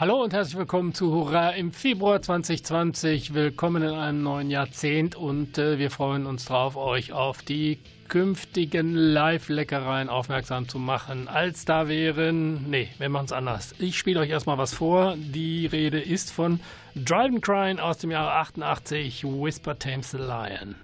Hallo 0.00 0.22
und 0.22 0.32
herzlich 0.32 0.56
willkommen 0.56 0.94
zu 0.94 1.12
Hurra 1.12 1.50
im 1.50 1.72
Februar 1.72 2.22
2020. 2.22 3.34
Willkommen 3.34 3.82
in 3.82 3.90
einem 3.90 4.22
neuen 4.22 4.50
Jahrzehnt 4.50 5.14
und 5.14 5.58
äh, 5.58 5.78
wir 5.78 5.90
freuen 5.90 6.24
uns 6.24 6.46
drauf, 6.46 6.76
euch 6.76 7.12
auf 7.12 7.42
die 7.42 7.78
künftigen 8.08 8.94
Live-Leckereien 8.94 10.08
aufmerksam 10.08 10.68
zu 10.68 10.78
machen. 10.78 11.28
Als 11.28 11.66
da 11.66 11.86
wären, 11.86 12.70
nee, 12.70 12.88
wir 12.96 13.10
machen 13.10 13.26
es 13.26 13.32
anders. 13.32 13.74
Ich 13.78 13.98
spiele 13.98 14.20
euch 14.20 14.30
erstmal 14.30 14.56
was 14.56 14.72
vor. 14.72 15.16
Die 15.18 15.66
Rede 15.66 16.00
ist 16.00 16.32
von 16.32 16.60
Drive 16.94 17.38
Crying 17.42 17.78
aus 17.78 17.98
dem 17.98 18.10
Jahre 18.10 18.32
88, 18.32 19.24
Whisper 19.24 19.78
Tames 19.78 20.12
the 20.12 20.16
Lion. 20.16 20.76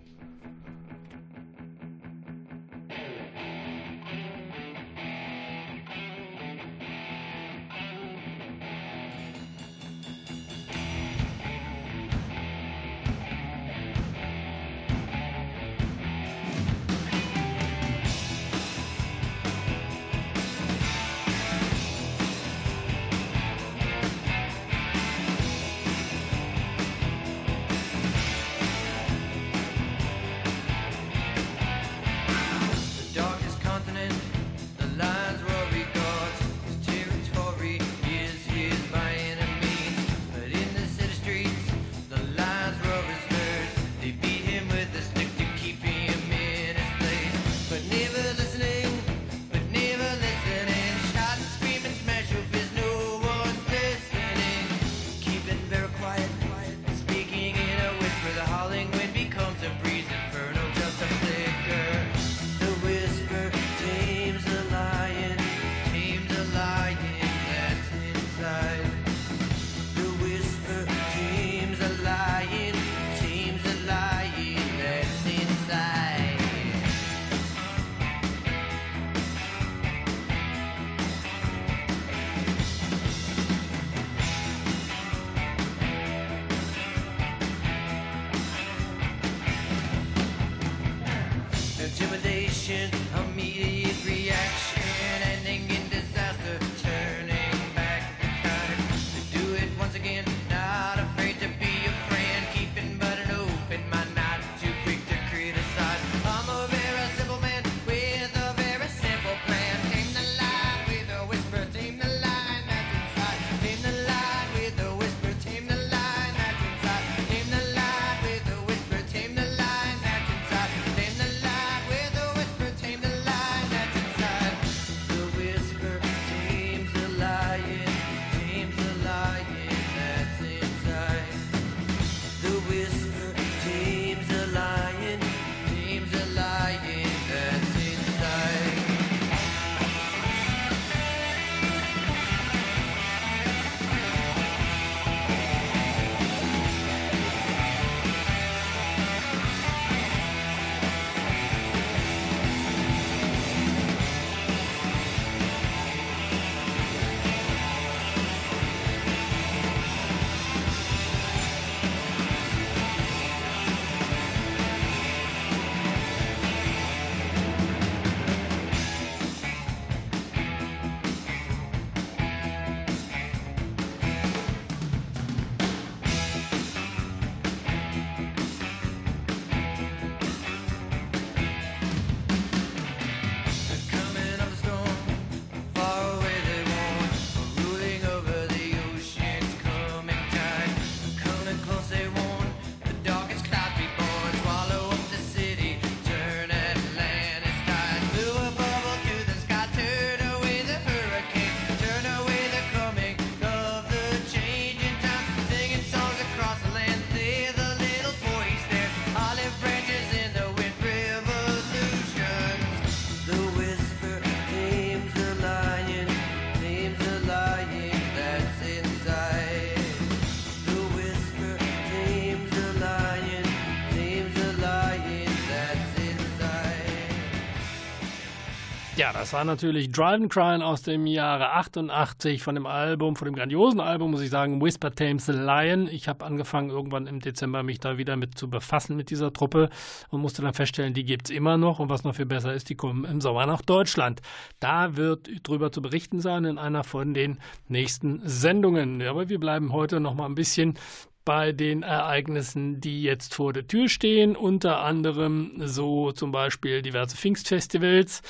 Das 229.26 229.32
war 229.32 229.44
natürlich 229.44 229.90
Drive 229.90 230.28
Crying 230.28 230.62
aus 230.62 230.82
dem 230.82 231.04
Jahre 231.04 231.50
88 231.50 232.44
von 232.44 232.54
dem 232.54 232.64
Album, 232.64 233.16
von 233.16 233.26
dem 233.26 233.34
grandiosen 233.34 233.80
Album, 233.80 234.12
muss 234.12 234.20
ich 234.20 234.30
sagen, 234.30 234.62
Whisper 234.62 234.94
Tames 234.94 235.26
the 235.26 235.32
Lion. 235.32 235.88
Ich 235.88 236.06
habe 236.06 236.24
angefangen, 236.24 236.70
irgendwann 236.70 237.08
im 237.08 237.18
Dezember 237.18 237.64
mich 237.64 237.80
da 237.80 237.98
wieder 237.98 238.14
mit 238.14 238.38
zu 238.38 238.48
befassen 238.48 238.94
mit 238.94 239.10
dieser 239.10 239.32
Truppe 239.32 239.68
und 240.10 240.20
musste 240.20 240.42
dann 240.42 240.54
feststellen, 240.54 240.94
die 240.94 241.04
gibt 241.04 241.28
es 241.28 241.36
immer 241.36 241.56
noch 241.56 241.80
und 241.80 241.88
was 241.88 242.04
noch 242.04 242.14
viel 242.14 242.24
besser 242.24 242.54
ist, 242.54 242.68
die 242.68 242.76
kommen 242.76 243.04
im 243.04 243.20
Sommer 243.20 243.46
nach 243.46 243.62
Deutschland. 243.62 244.20
Da 244.60 244.96
wird 244.96 245.28
drüber 245.42 245.72
zu 245.72 245.82
berichten 245.82 246.20
sein 246.20 246.44
in 246.44 246.56
einer 246.56 246.84
von 246.84 247.12
den 247.12 247.40
nächsten 247.66 248.20
Sendungen. 248.22 249.02
Aber 249.02 249.28
wir 249.28 249.40
bleiben 249.40 249.72
heute 249.72 249.98
noch 249.98 250.14
mal 250.14 250.26
ein 250.26 250.36
bisschen 250.36 250.78
bei 251.24 251.50
den 251.50 251.82
Ereignissen, 251.82 252.80
die 252.80 253.02
jetzt 253.02 253.34
vor 253.34 253.52
der 253.52 253.66
Tür 253.66 253.88
stehen, 253.88 254.36
unter 254.36 254.82
anderem 254.82 255.54
so 255.64 256.12
zum 256.12 256.30
Beispiel 256.30 256.80
diverse 256.80 257.16
Pfingstfestivals. 257.16 258.22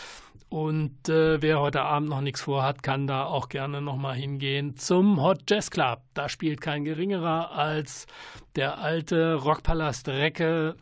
Und 0.48 1.08
äh, 1.08 1.42
wer 1.42 1.60
heute 1.60 1.82
Abend 1.82 2.08
noch 2.08 2.20
nichts 2.20 2.40
vorhat, 2.40 2.82
kann 2.82 3.06
da 3.06 3.24
auch 3.24 3.48
gerne 3.48 3.80
nochmal 3.80 4.14
hingehen 4.14 4.76
zum 4.76 5.20
Hot 5.20 5.42
Jazz 5.48 5.70
Club. 5.70 6.02
Da 6.14 6.28
spielt 6.28 6.60
kein 6.60 6.84
geringerer 6.84 7.50
als 7.50 8.06
der 8.54 8.78
alte 8.78 9.34
Rockpalast 9.34 10.08
Recke. 10.08 10.76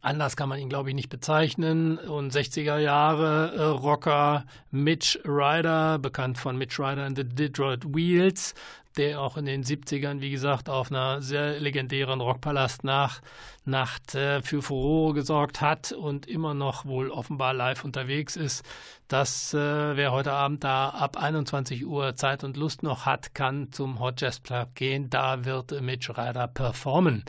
Anders 0.00 0.36
kann 0.36 0.48
man 0.48 0.58
ihn, 0.58 0.68
glaube 0.68 0.90
ich, 0.90 0.94
nicht 0.94 1.08
bezeichnen. 1.08 1.96
Und 1.96 2.34
60er 2.34 2.78
Jahre 2.78 3.54
äh, 3.54 3.62
Rocker 3.62 4.44
Mitch 4.70 5.18
Ryder, 5.24 5.98
bekannt 5.98 6.38
von 6.38 6.58
Mitch 6.58 6.82
Ryder 6.82 7.04
and 7.04 7.16
the 7.16 7.24
Detroit 7.24 7.94
Wheels, 7.94 8.54
der 8.96 9.20
auch 9.20 9.36
in 9.36 9.44
den 9.44 9.64
70ern, 9.64 10.20
wie 10.20 10.30
gesagt, 10.30 10.68
auf 10.68 10.90
einer 10.90 11.22
sehr 11.22 11.60
legendären 11.60 12.20
Rockpalast 12.20 12.84
nach 12.84 13.20
Nacht 13.64 14.14
äh, 14.14 14.42
für 14.42 14.62
Furore 14.62 15.14
gesorgt 15.14 15.60
hat 15.60 15.92
und 15.92 16.26
immer 16.26 16.54
noch 16.54 16.84
wohl 16.84 17.10
offenbar 17.10 17.52
live 17.52 17.84
unterwegs 17.84 18.36
ist. 18.36 18.64
Das, 19.08 19.54
äh, 19.54 19.58
wer 19.96 20.12
heute 20.12 20.32
Abend 20.32 20.64
da 20.64 20.88
ab 20.90 21.16
21 21.16 21.86
Uhr 21.86 22.14
Zeit 22.14 22.44
und 22.44 22.56
Lust 22.56 22.82
noch 22.82 23.06
hat, 23.06 23.34
kann 23.34 23.72
zum 23.72 24.00
Hot 24.00 24.20
Jazz 24.20 24.42
Club 24.42 24.74
gehen. 24.74 25.10
Da 25.10 25.44
wird 25.44 25.80
Mitch 25.80 26.10
Ryder 26.16 26.48
performen. 26.48 27.24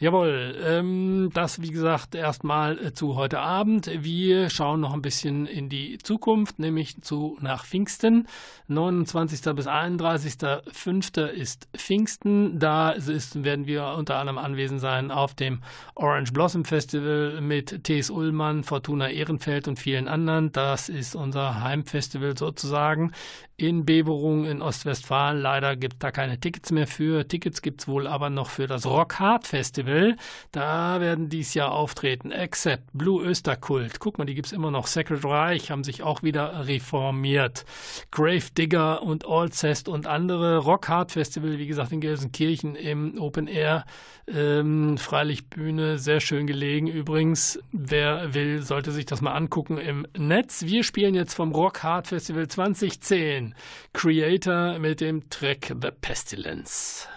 Jawohl, 0.00 0.56
ähm, 0.64 1.30
das 1.34 1.60
wie 1.60 1.70
gesagt 1.70 2.14
erstmal 2.14 2.78
äh, 2.78 2.94
zu 2.94 3.16
heute 3.16 3.40
Abend. 3.40 3.90
Wir 3.92 4.48
schauen 4.48 4.80
noch 4.80 4.94
ein 4.94 5.02
bisschen 5.02 5.44
in 5.44 5.68
die 5.68 5.98
Zukunft, 5.98 6.60
nämlich 6.60 7.02
zu 7.02 7.36
nach 7.40 7.66
Pfingsten. 7.66 8.28
29. 8.68 9.54
bis 9.56 9.66
31.05. 9.66 11.07
ist 11.16 11.68
Pfingsten. 11.76 12.58
Da 12.58 12.90
ist, 12.90 13.42
werden 13.42 13.66
wir 13.66 13.86
unter 13.96 14.16
anderem 14.16 14.38
anwesend 14.38 14.80
sein 14.80 15.10
auf 15.10 15.34
dem 15.34 15.60
Orange 15.94 16.32
Blossom 16.32 16.64
Festival 16.64 17.40
mit 17.40 17.84
T.S. 17.84 18.10
Ullmann, 18.10 18.64
Fortuna 18.64 19.08
Ehrenfeld 19.08 19.68
und 19.68 19.78
vielen 19.78 20.08
anderen. 20.08 20.52
Das 20.52 20.88
ist 20.88 21.14
unser 21.14 21.62
Heimfestival 21.62 22.36
sozusagen 22.36 23.12
in 23.58 23.84
Beverung 23.84 24.44
in 24.44 24.62
Ostwestfalen. 24.62 25.42
Leider 25.42 25.74
gibt 25.74 25.94
es 25.94 25.98
da 25.98 26.12
keine 26.12 26.38
Tickets 26.38 26.70
mehr 26.70 26.86
für. 26.86 27.26
Tickets 27.26 27.60
gibt 27.60 27.80
es 27.80 27.88
wohl 27.88 28.06
aber 28.06 28.30
noch 28.30 28.50
für 28.50 28.68
das 28.68 28.86
Rock 28.86 29.18
Hard 29.18 29.48
Festival. 29.48 30.16
Da 30.52 31.00
werden 31.00 31.28
dies 31.28 31.54
Jahr 31.54 31.72
auftreten 31.72 32.30
Except, 32.30 32.84
Blue 32.92 33.22
Österkult. 33.22 33.98
Guck 33.98 34.16
mal, 34.16 34.26
die 34.26 34.36
gibt 34.36 34.46
es 34.46 34.52
immer 34.52 34.70
noch. 34.70 34.86
Sacred 34.86 35.24
Reich 35.24 35.72
haben 35.72 35.82
sich 35.82 36.04
auch 36.04 36.22
wieder 36.22 36.68
reformiert. 36.68 37.64
Grave 38.12 38.44
Digger 38.56 39.02
und 39.02 39.26
Alcest 39.26 39.88
und 39.88 40.06
andere. 40.06 40.58
Rock 40.58 40.88
Hard 40.88 41.10
Festival, 41.10 41.58
wie 41.58 41.66
gesagt, 41.66 41.90
in 41.90 42.00
Gelsenkirchen 42.00 42.76
im 42.76 43.20
Open 43.20 43.48
Air. 43.48 43.84
Ähm, 44.28 44.98
Freilichtbühne, 44.98 45.98
sehr 45.98 46.20
schön 46.20 46.46
gelegen 46.46 46.86
übrigens. 46.86 47.58
Wer 47.72 48.34
will, 48.34 48.62
sollte 48.62 48.92
sich 48.92 49.06
das 49.06 49.20
mal 49.20 49.32
angucken 49.32 49.78
im 49.78 50.06
Netz. 50.16 50.64
Wir 50.64 50.84
spielen 50.84 51.14
jetzt 51.14 51.34
vom 51.34 51.50
Rock 51.50 51.82
Hard 51.82 52.06
Festival 52.06 52.46
2010. 52.46 53.47
Creator 53.92 54.78
mit 54.78 55.00
dem 55.00 55.28
Track 55.30 55.74
The 55.80 55.90
Pestilence. 55.90 57.08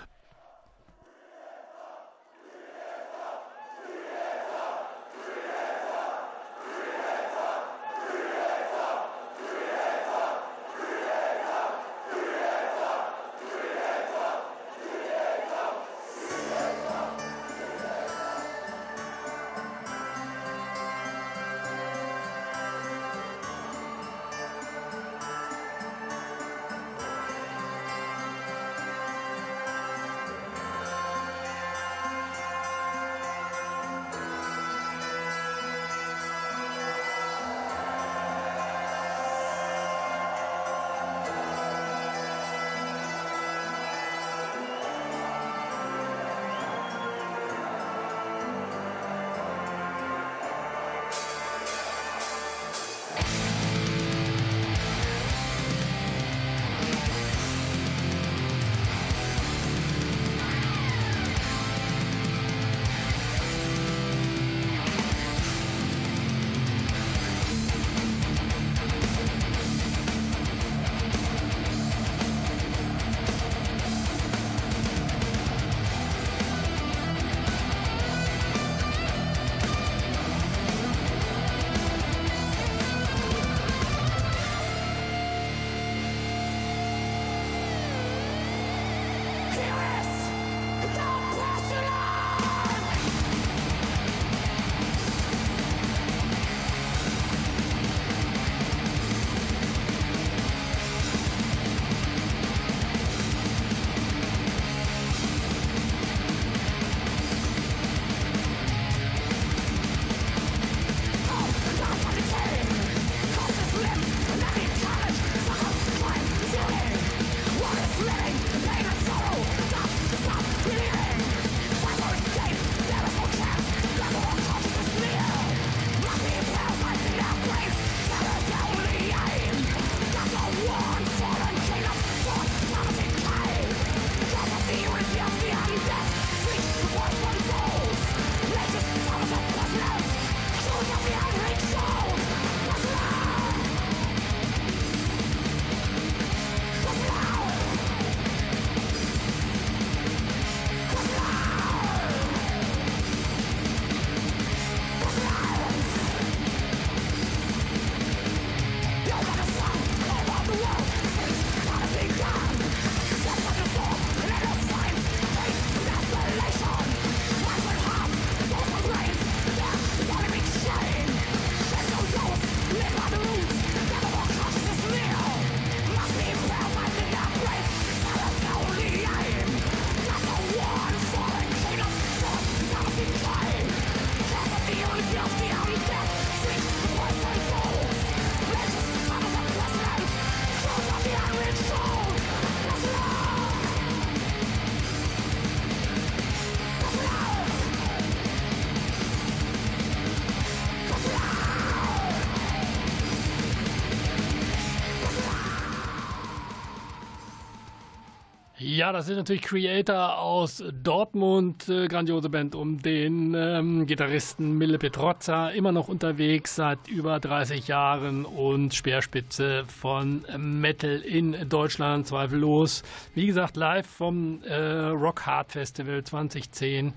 Ja, 208.81 208.91
das 208.91 209.05
sind 209.05 209.17
natürlich 209.17 209.43
Creator 209.43 210.17
aus 210.17 210.63
Dortmund, 210.81 211.69
äh, 211.69 211.87
grandiose 211.87 212.29
Band 212.29 212.55
um 212.55 212.81
den 212.81 213.35
ähm, 213.35 213.85
Gitarristen 213.85 214.57
Mille 214.57 214.79
Petrozza, 214.79 215.49
immer 215.49 215.71
noch 215.71 215.87
unterwegs 215.87 216.55
seit 216.55 216.87
über 216.87 217.19
30 217.19 217.67
Jahren 217.67 218.25
und 218.25 218.73
Speerspitze 218.73 219.65
von 219.67 220.25
Metal 220.35 220.99
in 221.01 221.47
Deutschland, 221.47 222.07
zweifellos. 222.07 222.81
Wie 223.13 223.27
gesagt, 223.27 223.55
live 223.55 223.85
vom 223.85 224.41
äh, 224.45 224.55
Rock 224.55 225.27
Hard 225.27 225.51
Festival 225.51 226.03
2010 226.03 226.93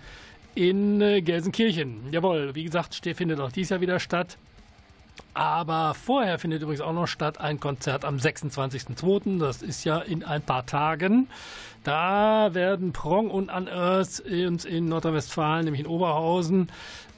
in 0.54 1.02
äh, 1.02 1.20
Gelsenkirchen. 1.20 2.10
Jawohl, 2.10 2.54
wie 2.54 2.64
gesagt, 2.64 2.94
findet 3.14 3.40
auch 3.40 3.52
dieses 3.52 3.68
Jahr 3.68 3.82
wieder 3.82 4.00
statt. 4.00 4.38
Aber 5.34 5.94
vorher 5.94 6.38
findet 6.38 6.62
übrigens 6.62 6.80
auch 6.80 6.92
noch 6.92 7.08
statt 7.08 7.40
ein 7.40 7.58
Konzert 7.58 8.04
am 8.04 8.16
26.02. 8.16 9.40
Das 9.40 9.62
ist 9.62 9.84
ja 9.84 9.98
in 9.98 10.24
ein 10.24 10.42
paar 10.42 10.64
Tagen. 10.64 11.28
Da 11.82 12.54
werden 12.54 12.92
Prong 12.92 13.30
und 13.30 13.50
Unearth 13.50 14.20
uns 14.20 14.64
in 14.64 14.88
Nordrhein-Westfalen, 14.88 15.64
nämlich 15.64 15.82
in 15.82 15.86
Oberhausen, 15.88 16.70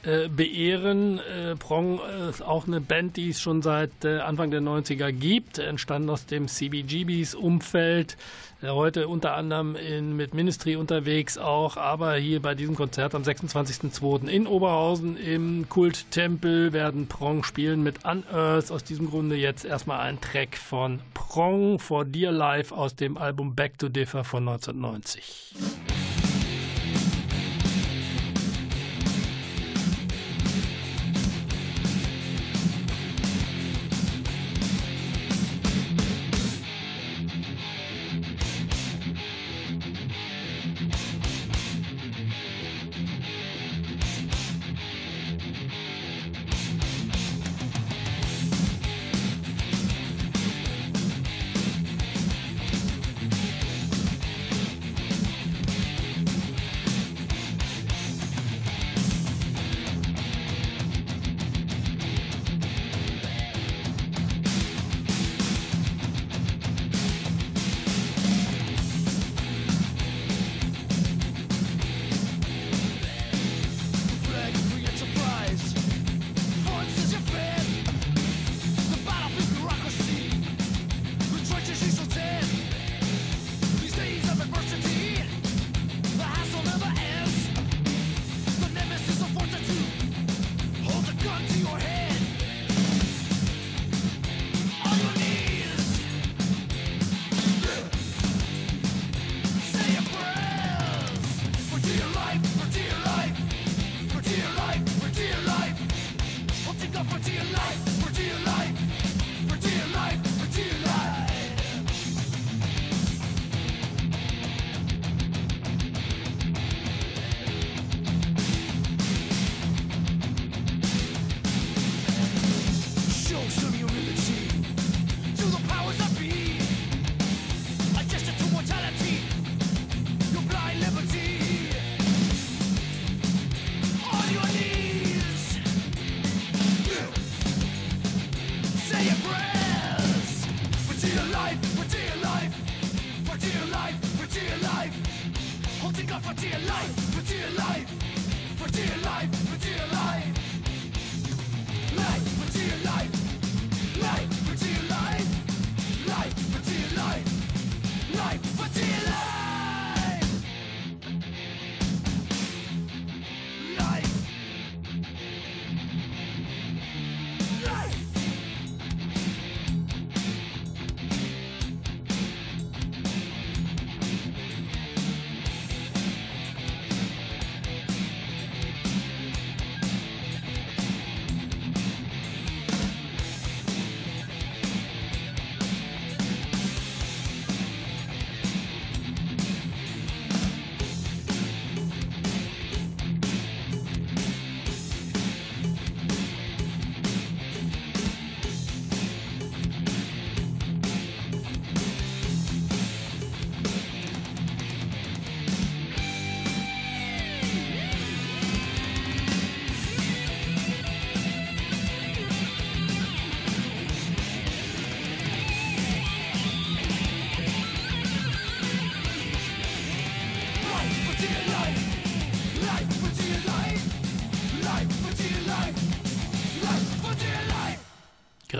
äh, 0.03 0.29
beehren. 0.29 1.19
Äh, 1.19 1.57
Prong 1.57 2.01
ist 2.31 2.43
auch 2.43 2.67
eine 2.67 2.81
Band, 2.81 3.17
die 3.17 3.31
es 3.31 3.41
schon 3.41 3.63
seit 3.63 4.05
äh, 4.05 4.19
Anfang 4.19 4.51
der 4.51 4.61
90er 4.61 5.13
gibt, 5.13 5.59
entstanden 5.59 6.11
aus 6.11 6.27
dem 6.27 6.49
CBGBs 6.49 7.35
Umfeld. 7.35 8.17
Heute 8.63 9.07
unter 9.09 9.35
anderem 9.35 9.77
in, 9.77 10.17
mit 10.17 10.33
Ministry 10.33 10.77
unterwegs 10.77 11.37
auch, 11.37 11.77
aber 11.77 12.15
hier 12.15 12.41
bei 12.41 12.55
diesem 12.55 12.75
Konzert 12.75 13.15
am 13.15 13.23
26.02. 13.23 14.29
in 14.29 14.47
Oberhausen 14.47 15.19
im 15.19 15.69
Kulttempel 15.69 16.73
werden 16.73 17.07
Prong 17.07 17.45
spielen 17.45 17.83
mit 17.83 18.07
Unearth. 18.07 18.71
Aus 18.71 18.83
diesem 18.83 19.11
Grunde 19.11 19.37
jetzt 19.37 19.67
erstmal 19.67 20.01
ein 20.01 20.21
Track 20.23 20.57
von 20.57 21.01
Prong 21.13 21.79
for 21.79 22.07
Dear 22.07 22.33
Life 22.33 22.75
aus 22.75 22.97
dem 22.97 23.19
Album 23.19 23.55
Back 23.55 23.79
to 23.79 23.91
Differ 23.91 24.25
von 24.25 24.49
1990. 24.49 25.55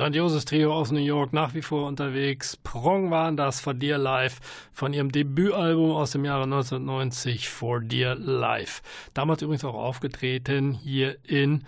Grandioses 0.07 0.45
Trio 0.45 0.73
aus 0.73 0.93
New 0.93 1.01
York, 1.01 1.33
nach 1.33 1.53
wie 1.55 1.63
vor 1.63 1.89
unterwegs. 1.89 2.57
Prong 2.57 3.11
waren 3.11 3.37
das 3.37 3.59
For 3.59 3.75
Dear 3.75 3.99
Life 3.99 4.41
von 4.73 4.93
ihrem 4.93 5.11
Debütalbum 5.11 5.91
aus 5.91 6.13
dem 6.13 6.25
Jahre 6.25 6.45
1990, 6.45 7.49
For 7.49 7.81
Dear 7.81 8.15
Life. 8.15 8.83
Damals 9.15 9.43
übrigens 9.43 9.65
auch 9.65 9.75
aufgetreten 9.75 10.71
hier 10.75 11.17
in 11.25 11.65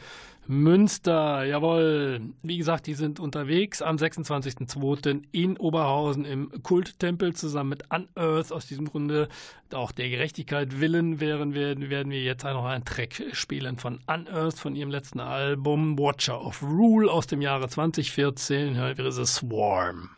Münster, 0.48 1.44
jawohl. 1.44 2.22
Wie 2.42 2.56
gesagt, 2.56 2.86
die 2.86 2.94
sind 2.94 3.20
unterwegs 3.20 3.82
am 3.82 3.96
26.02. 3.96 5.24
in 5.30 5.58
Oberhausen 5.58 6.24
im 6.24 6.62
Kulttempel 6.62 7.34
zusammen 7.34 7.68
mit 7.68 7.84
Unearth. 7.90 8.50
Aus 8.50 8.66
diesem 8.66 8.86
Grunde 8.86 9.28
auch 9.74 9.92
der 9.92 10.08
Gerechtigkeit 10.08 10.80
willen 10.80 11.20
werden 11.20 11.52
wir, 11.52 11.78
werden 11.90 12.10
wir 12.10 12.22
jetzt 12.22 12.44
noch 12.44 12.64
einen 12.64 12.86
Track 12.86 13.22
spielen 13.32 13.76
von 13.76 14.00
Unearth 14.06 14.58
von 14.58 14.74
ihrem 14.74 14.90
letzten 14.90 15.20
Album 15.20 15.98
Watcher 15.98 16.40
of 16.40 16.62
Rule 16.62 17.10
aus 17.12 17.26
dem 17.26 17.42
Jahre 17.42 17.68
2014. 17.68 18.74
Hier 18.74 18.98
ist 18.98 19.18
es 19.18 19.34
Swarm. 19.34 20.08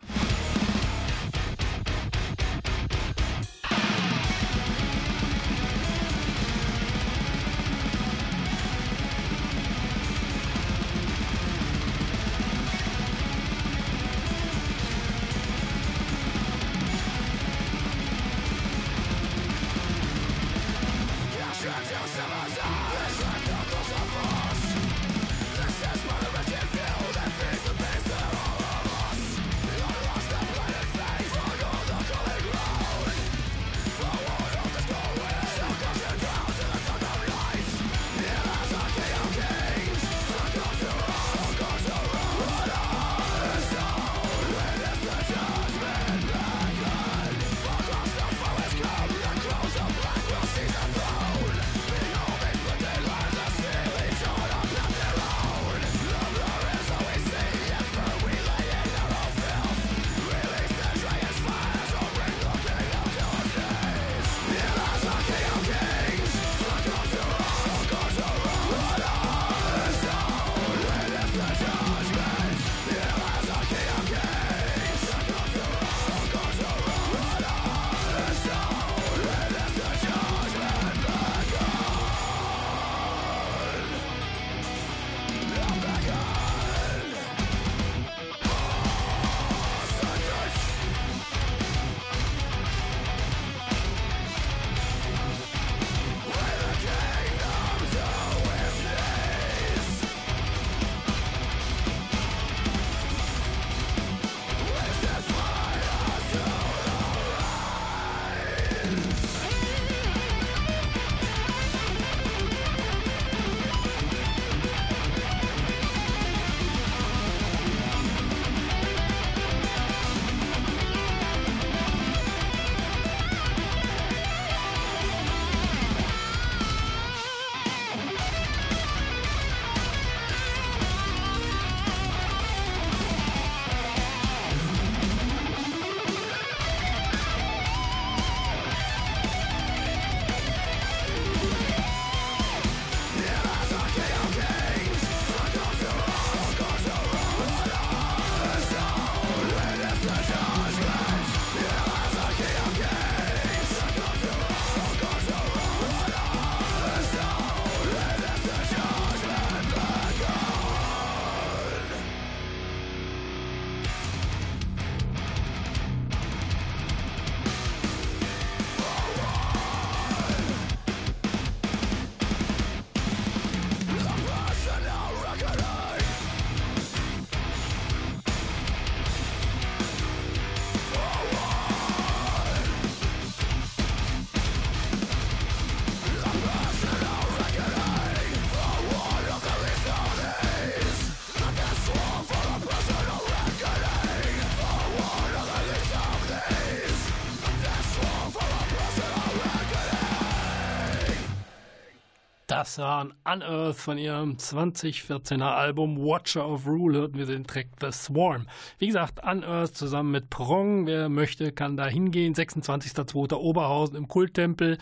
Das 202.71 202.77
waren 202.77 203.13
Unearth 203.25 203.75
von 203.75 203.97
ihrem 203.97 204.37
2014er 204.37 205.43
Album 205.43 205.97
Watcher 205.97 206.47
of 206.47 206.65
Rule 206.65 206.99
hörten 206.99 207.17
wir 207.17 207.25
den 207.25 207.43
Track 207.43 207.67
The 207.81 207.91
Swarm. 207.91 208.47
Wie 208.79 208.87
gesagt, 208.87 209.19
Unearth 209.21 209.75
zusammen 209.75 210.11
mit 210.11 210.29
Prong. 210.29 210.85
Wer 210.87 211.09
möchte, 211.09 211.51
kann 211.51 211.75
da 211.75 211.87
hingehen. 211.87 212.33
26.02. 212.33 213.33
Oberhausen 213.33 213.97
im 213.97 214.07
Kulttempel. 214.07 214.77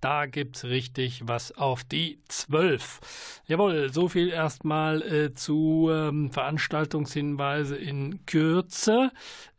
Da 0.00 0.24
gibt's 0.24 0.64
richtig 0.64 1.22
was 1.26 1.52
auf 1.52 1.84
die 1.84 2.18
12. 2.28 3.42
Jawohl, 3.46 3.92
so 3.92 4.08
viel 4.08 4.30
erstmal 4.30 5.02
äh, 5.02 5.34
zu 5.34 5.90
ähm, 5.92 6.30
Veranstaltungshinweise 6.30 7.76
in 7.76 8.24
Kürze. 8.24 9.12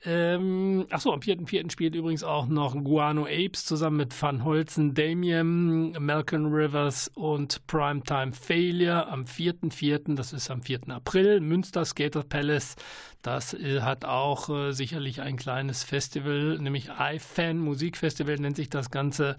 Ähm, 0.07 0.85
achso, 0.91 1.11
am 1.11 1.19
4.4. 1.19 1.71
spielt 1.71 1.95
übrigens 1.95 2.23
auch 2.23 2.45
noch 2.47 2.75
Guano 2.83 3.25
Apes 3.25 3.65
zusammen 3.65 3.97
mit 3.97 4.21
Van 4.21 4.43
Holzen, 4.43 4.93
Damien, 4.93 5.93
Malcolm 5.99 6.53
Rivers 6.53 7.09
und 7.15 7.65
Primetime 7.65 8.31
Failure 8.33 9.07
am 9.07 9.23
4.4., 9.23 10.13
das 10.13 10.31
ist 10.31 10.51
am 10.51 10.61
4. 10.61 10.89
April, 10.89 11.39
Münster 11.39 11.85
Skater 11.85 12.23
Palace. 12.23 12.75
Das 13.23 13.55
äh, 13.55 13.81
hat 13.81 14.05
auch 14.05 14.49
äh, 14.49 14.71
sicherlich 14.73 15.21
ein 15.21 15.37
kleines 15.37 15.83
Festival, 15.83 16.59
nämlich 16.59 16.89
iFan 16.99 17.57
Musikfestival 17.57 18.35
nennt 18.35 18.55
sich 18.55 18.69
das 18.69 18.91
Ganze. 18.91 19.35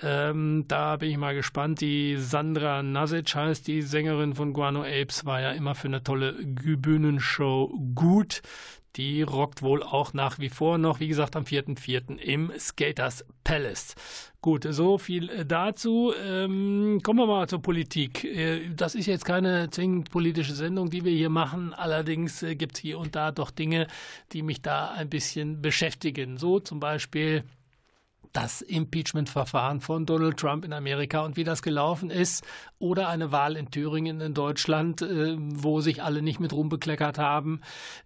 Ähm, 0.00 0.66
da 0.68 0.94
bin 0.96 1.10
ich 1.10 1.16
mal 1.16 1.34
gespannt. 1.34 1.80
Die 1.80 2.16
Sandra 2.18 2.84
Nasic 2.84 3.34
heißt 3.34 3.66
die 3.66 3.82
Sängerin 3.82 4.36
von 4.36 4.52
Guano 4.52 4.84
Apes, 4.84 5.24
war 5.24 5.40
ja 5.40 5.50
immer 5.50 5.74
für 5.74 5.88
eine 5.88 6.04
tolle 6.04 6.34
Bühnenshow 6.34 7.76
gut. 7.96 8.42
Die 8.96 9.22
rockt 9.22 9.62
wohl 9.62 9.82
auch 9.82 10.12
nach 10.12 10.38
wie 10.38 10.48
vor 10.48 10.78
noch, 10.78 11.00
wie 11.00 11.08
gesagt, 11.08 11.34
am 11.34 11.44
4.4. 11.44 12.16
im 12.18 12.52
Skaters 12.58 13.24
Palace. 13.42 13.96
Gut, 14.40 14.66
so 14.68 14.98
viel 14.98 15.30
äh, 15.30 15.44
dazu. 15.44 16.12
Ähm, 16.22 17.00
kommen 17.02 17.18
wir 17.18 17.26
mal 17.26 17.48
zur 17.48 17.60
Politik. 17.60 18.24
Äh, 18.24 18.68
das 18.74 18.94
ist 18.94 19.06
jetzt 19.06 19.24
keine 19.24 19.70
zwingend 19.70 20.10
politische 20.10 20.54
Sendung, 20.54 20.90
die 20.90 21.04
wir 21.04 21.12
hier 21.12 21.30
machen. 21.30 21.74
Allerdings 21.74 22.42
äh, 22.42 22.54
gibt 22.54 22.76
es 22.76 22.82
hier 22.82 22.98
und 22.98 23.16
da 23.16 23.32
doch 23.32 23.50
Dinge, 23.50 23.88
die 24.32 24.42
mich 24.42 24.62
da 24.62 24.92
ein 24.92 25.08
bisschen 25.08 25.60
beschäftigen. 25.60 26.38
So 26.38 26.60
zum 26.60 26.78
Beispiel 26.78 27.42
das 28.34 28.62
Impeachment-Verfahren 28.62 29.80
von 29.80 30.06
Donald 30.06 30.36
Trump 30.36 30.64
in 30.64 30.72
Amerika 30.72 31.20
und 31.20 31.36
wie 31.36 31.44
das 31.44 31.62
gelaufen 31.62 32.10
ist 32.10 32.44
oder 32.78 33.08
eine 33.08 33.32
Wahl 33.32 33.56
in 33.56 33.70
Thüringen 33.70 34.20
in 34.20 34.34
Deutschland, 34.34 35.00
äh, 35.02 35.36
wo 35.38 35.80
sich 35.80 36.02
alle 36.02 36.20
nicht 36.20 36.40
mit 36.40 36.52
rumbekleckert 36.52 37.16
haben. 37.16 37.60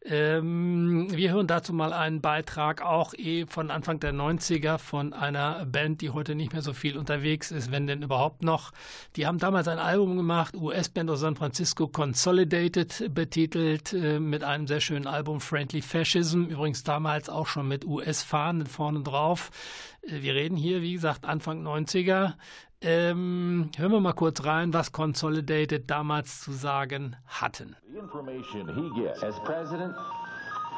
Ähm, 0.04 1.08
wir 1.10 1.32
hören 1.32 1.46
dazu 1.46 1.72
mal 1.72 1.94
einen 1.94 2.20
Beitrag 2.20 2.82
auch 2.82 3.14
eh 3.14 3.46
von 3.46 3.70
Anfang 3.70 4.00
der 4.00 4.12
90er 4.12 4.76
von 4.76 5.14
einer 5.14 5.64
Band, 5.64 6.02
die 6.02 6.10
heute 6.10 6.34
nicht 6.34 6.52
mehr 6.52 6.62
so 6.62 6.74
viel 6.74 6.98
unterwegs 6.98 7.50
ist, 7.50 7.72
wenn 7.72 7.86
denn 7.86 8.02
überhaupt 8.02 8.42
noch. 8.42 8.72
Die 9.16 9.26
haben 9.26 9.38
damals 9.38 9.66
ein 9.66 9.78
Album 9.78 10.16
gemacht, 10.16 10.54
US-Band 10.54 11.10
aus 11.10 11.20
San 11.20 11.36
Francisco, 11.36 11.88
Consolidated 11.88 13.14
betitelt, 13.14 13.94
äh, 13.94 14.20
mit 14.20 14.44
einem 14.44 14.66
sehr 14.66 14.80
schönen 14.80 15.06
Album 15.06 15.40
Friendly 15.40 15.80
Fascism, 15.80 16.44
übrigens 16.44 16.84
damals 16.84 17.30
auch 17.30 17.46
schon 17.46 17.66
mit 17.66 17.86
US-Fahnen 17.86 18.66
vorne 18.66 19.00
drauf. 19.00 19.50
Äh, 20.02 20.22
wir 20.22 20.34
reden 20.34 20.56
hier, 20.56 20.82
wie 20.82 20.92
gesagt, 20.94 21.24
Anfang 21.24 21.66
90er. 21.66 22.34
Ähm, 22.80 23.70
hören 23.76 23.90
wir 23.92 24.00
mal 24.00 24.12
kurz 24.12 24.44
rein, 24.44 24.72
was 24.72 24.92
Consolidated 24.92 25.90
damals 25.90 26.42
zu 26.42 26.52
sagen 26.52 27.16
hatten. 27.26 27.74
The 27.92 27.98
information 27.98 28.68
he 28.68 29.02
gets 29.02 29.22
as 29.24 29.34
president 29.40 29.96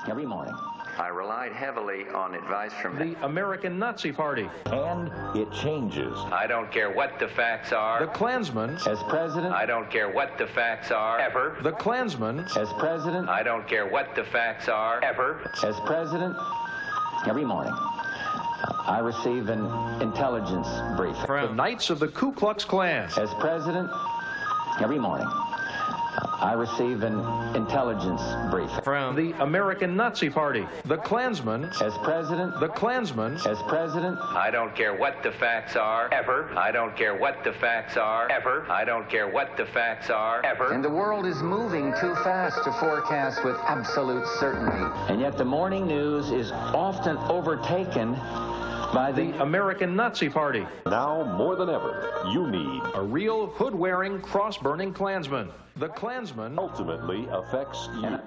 every 0.08 0.24
morning. 0.24 0.54
I 0.98 1.08
relied 1.08 1.52
heavily 1.52 2.06
on 2.14 2.34
advice 2.34 2.72
from 2.80 2.98
the 2.98 3.16
American 3.24 3.78
Nazi 3.78 4.12
Party. 4.12 4.48
And 4.66 5.10
it 5.36 5.50
changes. 5.52 6.18
I 6.32 6.46
don't 6.46 6.70
care 6.72 6.90
what 6.90 7.18
the 7.18 7.28
facts 7.28 7.72
are. 7.72 8.00
The 8.00 8.12
Klansman. 8.12 8.78
As 8.86 9.02
president. 9.08 9.54
I 9.54 9.66
don't 9.66 9.90
care 9.90 10.10
what 10.10 10.36
the 10.38 10.46
facts 10.46 10.90
are. 10.90 11.18
Ever. 11.18 11.58
The 11.62 11.72
Klansman. 11.72 12.40
As 12.56 12.72
president. 12.78 13.28
I 13.28 13.42
don't 13.42 13.66
care 13.68 13.86
what 13.86 14.14
the 14.14 14.24
facts 14.24 14.68
are. 14.68 15.02
Ever. 15.02 15.50
As 15.62 15.78
president. 15.86 16.36
Every 17.26 17.44
morning. 17.44 17.74
I 18.86 18.98
receive 19.00 19.48
an 19.48 19.64
intelligence 20.02 20.68
briefing. 20.96 21.26
From 21.26 21.48
the 21.48 21.54
Knights 21.54 21.90
of 21.90 21.98
the 21.98 22.08
Ku 22.08 22.32
Klux 22.32 22.64
Klan. 22.64 23.10
As 23.16 23.32
president, 23.34 23.90
every 24.80 24.98
morning. 24.98 25.28
I 26.40 26.54
receive 26.54 27.02
an 27.02 27.18
intelligence 27.54 28.22
briefing. 28.50 28.82
From 28.82 29.14
the 29.14 29.32
American 29.42 29.94
Nazi 29.94 30.30
Party. 30.30 30.66
The 30.86 30.96
Klansman. 30.96 31.64
As 31.82 31.96
president. 31.98 32.58
The 32.60 32.68
Klansman. 32.68 33.34
As 33.46 33.60
president. 33.68 34.18
I 34.18 34.50
don't 34.50 34.74
care 34.74 34.94
what 34.96 35.22
the 35.22 35.32
facts 35.32 35.76
are. 35.76 36.08
Ever. 36.12 36.50
I 36.56 36.72
don't 36.72 36.96
care 36.96 37.14
what 37.14 37.44
the 37.44 37.52
facts 37.52 37.98
are. 37.98 38.30
Ever. 38.30 38.66
I 38.70 38.84
don't 38.84 39.08
care 39.10 39.28
what 39.28 39.56
the 39.58 39.66
facts 39.66 40.08
are. 40.08 40.44
Ever. 40.44 40.72
And 40.72 40.82
the 40.82 40.90
world 40.90 41.26
is 41.26 41.42
moving 41.42 41.92
too 42.00 42.14
fast 42.16 42.64
to 42.64 42.72
forecast 42.72 43.44
with 43.44 43.56
absolute 43.66 44.26
certainty. 44.38 45.12
And 45.12 45.20
yet 45.20 45.36
the 45.36 45.44
morning 45.44 45.86
news 45.86 46.30
is 46.30 46.52
often 46.52 47.18
overtaken 47.18 48.16
by 48.92 49.12
the 49.12 49.40
American 49.42 49.94
Nazi 49.94 50.28
Party. 50.28 50.66
Now, 50.86 51.22
more 51.36 51.56
than 51.56 51.68
ever, 51.68 52.24
you 52.32 52.50
need 52.50 52.82
a 52.94 53.02
real 53.02 53.46
hood 53.48 53.74
wearing, 53.74 54.20
cross 54.20 54.58
burning 54.58 54.92
Klansman. 54.92 55.48
The 55.76 55.88
Klansman 55.88 56.58
ultimately 56.58 57.26
affects 57.30 57.88
you. 58.00 58.18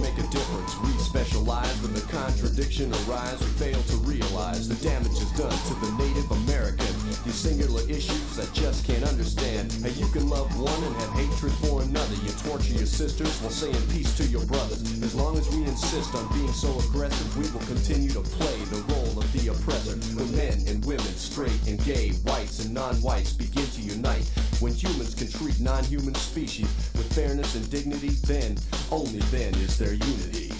make 0.00 0.16
a 0.18 0.26
difference. 0.28 0.76
We 0.80 0.90
specialize 0.98 1.76
when 1.82 1.92
the 1.92 2.00
contradiction 2.08 2.92
arises. 3.04 3.40
We 3.40 3.72
fail 3.72 3.82
to 3.82 3.96
realize 4.08 4.68
the 4.68 4.80
damage 4.82 5.12
is 5.12 5.30
done 5.32 5.52
to 5.52 5.74
the 5.84 5.92
Native 6.00 6.30
American. 6.30 6.88
These 7.24 7.34
singular 7.34 7.82
issues 7.88 8.38
I 8.38 8.46
just 8.52 8.86
can't 8.86 9.04
understand. 9.04 9.72
How 9.84 9.88
you 9.88 10.06
can 10.08 10.28
love 10.28 10.48
one 10.58 10.82
and 10.84 10.96
have 10.96 11.12
hatred 11.12 11.52
for 11.64 11.82
another. 11.82 12.14
You 12.24 12.32
torture 12.44 12.74
your 12.74 12.86
sisters 12.86 13.30
while 13.40 13.50
saying 13.52 13.80
peace 13.92 14.16
to 14.16 14.24
your 14.24 14.44
brothers. 14.46 14.80
As 15.02 15.14
long 15.14 15.36
as 15.36 15.48
we 15.54 15.64
insist 15.64 16.14
on 16.14 16.26
being 16.32 16.52
so 16.52 16.72
aggressive, 16.88 17.28
we 17.36 17.44
will 17.52 17.66
continue 17.66 18.10
to 18.10 18.20
play 18.20 18.58
the 18.72 18.80
role 18.92 19.20
of 19.20 19.28
the 19.32 19.52
oppressor. 19.52 19.96
When 20.16 20.34
men 20.34 20.64
and 20.66 20.84
women, 20.84 21.12
straight 21.20 21.60
and 21.68 21.82
gay, 21.84 22.10
whites 22.24 22.64
and 22.64 22.72
non-whites 22.72 23.32
begin 23.32 23.66
to 23.66 23.80
unite. 23.82 24.28
When 24.60 24.74
humans 24.74 25.14
can 25.14 25.26
treat 25.28 25.58
non-human 25.58 26.14
species 26.16 26.66
with 26.94 27.10
fairness 27.14 27.54
and 27.54 27.70
dignity, 27.70 28.10
then, 28.26 28.58
only 28.90 29.20
then 29.30 29.54
is 29.54 29.78
there 29.78 29.94
unity. 29.94 30.52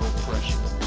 Oppression. 0.00 0.81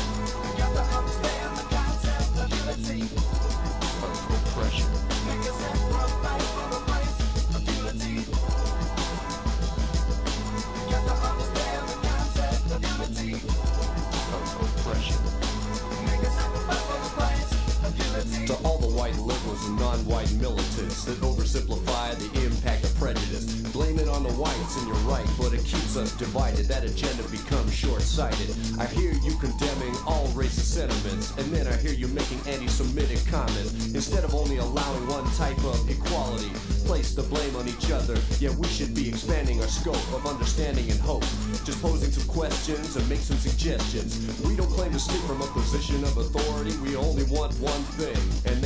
Divided. 26.35 26.65
That 26.65 26.83
agenda 26.83 27.23
becomes 27.31 27.73
short 27.73 28.01
sighted. 28.01 28.51
I 28.77 28.85
hear 28.85 29.13
you 29.23 29.31
condemning 29.39 29.95
all 30.05 30.27
racist 30.35 30.75
sentiments, 30.75 31.31
and 31.37 31.47
then 31.53 31.65
I 31.65 31.77
hear 31.77 31.93
you 31.93 32.09
making 32.09 32.39
anti 32.45 32.67
Semitic 32.67 33.25
comments. 33.27 33.93
Instead 33.95 34.25
of 34.25 34.35
only 34.35 34.57
allowing 34.57 35.07
one 35.07 35.23
type 35.35 35.57
of 35.63 35.89
equality, 35.89 36.51
place 36.83 37.15
the 37.15 37.23
blame 37.23 37.55
on 37.55 37.69
each 37.69 37.89
other. 37.89 38.17
Yeah, 38.39 38.51
we 38.59 38.67
should 38.67 38.93
be 38.93 39.07
expanding 39.07 39.61
our 39.61 39.67
scope 39.67 40.03
of 40.11 40.27
understanding 40.27 40.91
and 40.91 40.99
hope. 40.99 41.23
Just 41.63 41.81
posing 41.81 42.11
some 42.11 42.27
questions 42.27 42.97
and 42.97 43.07
make 43.07 43.23
some 43.23 43.37
suggestions. 43.37 44.19
We 44.43 44.57
don't 44.57 44.69
claim 44.69 44.91
to 44.91 44.99
speak 44.99 45.21
from 45.21 45.41
a 45.41 45.47
position 45.47 46.03
of 46.03 46.17
authority, 46.17 46.75
we 46.83 46.97
only 46.97 47.23
want 47.31 47.55
one 47.61 47.83
thing, 47.95 48.19
and 48.51 48.61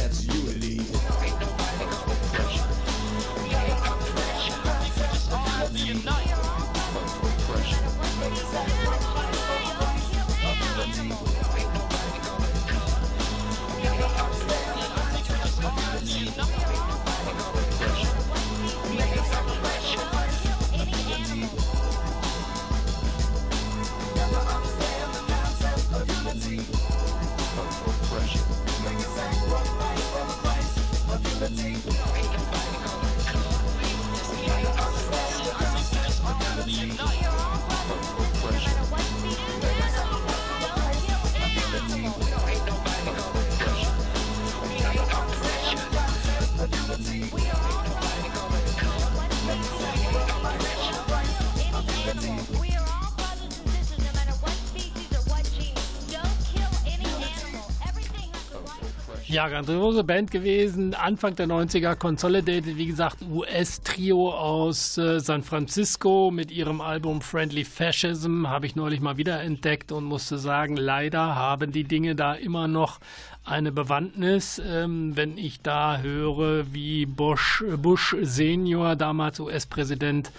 Ja, 59.40 59.48
grandiose 59.48 60.04
Band 60.04 60.32
gewesen. 60.32 60.94
Anfang 60.94 61.34
der 61.34 61.48
90er 61.48 61.96
Consolidated, 61.96 62.76
wie 62.76 62.88
gesagt, 62.88 63.20
US-Trio 63.22 64.34
aus 64.34 64.98
äh, 64.98 65.22
San 65.22 65.44
Francisco 65.44 66.30
mit 66.30 66.52
ihrem 66.52 66.82
Album 66.82 67.22
Friendly 67.22 67.64
Fascism 67.64 68.50
habe 68.50 68.66
ich 68.66 68.76
neulich 68.76 69.00
mal 69.00 69.16
wieder 69.16 69.40
entdeckt 69.40 69.94
und 69.94 70.04
musste 70.04 70.38
sagen, 70.38 70.76
leider 70.76 71.36
haben 71.38 71.72
die 71.72 71.86
Dinge 71.86 72.16
da 72.16 72.34
immer 72.34 72.68
noch 72.68 73.00
eine 73.46 73.72
Bewandtnis. 73.72 74.62
Ähm, 74.62 75.16
wenn 75.16 75.38
ich 75.38 75.62
da 75.62 76.00
höre, 76.00 76.74
wie 76.74 77.06
Bush, 77.06 77.64
Bush 77.78 78.18
Senior, 78.22 78.98
damals 78.98 79.40
US-Präsident, 79.40 80.34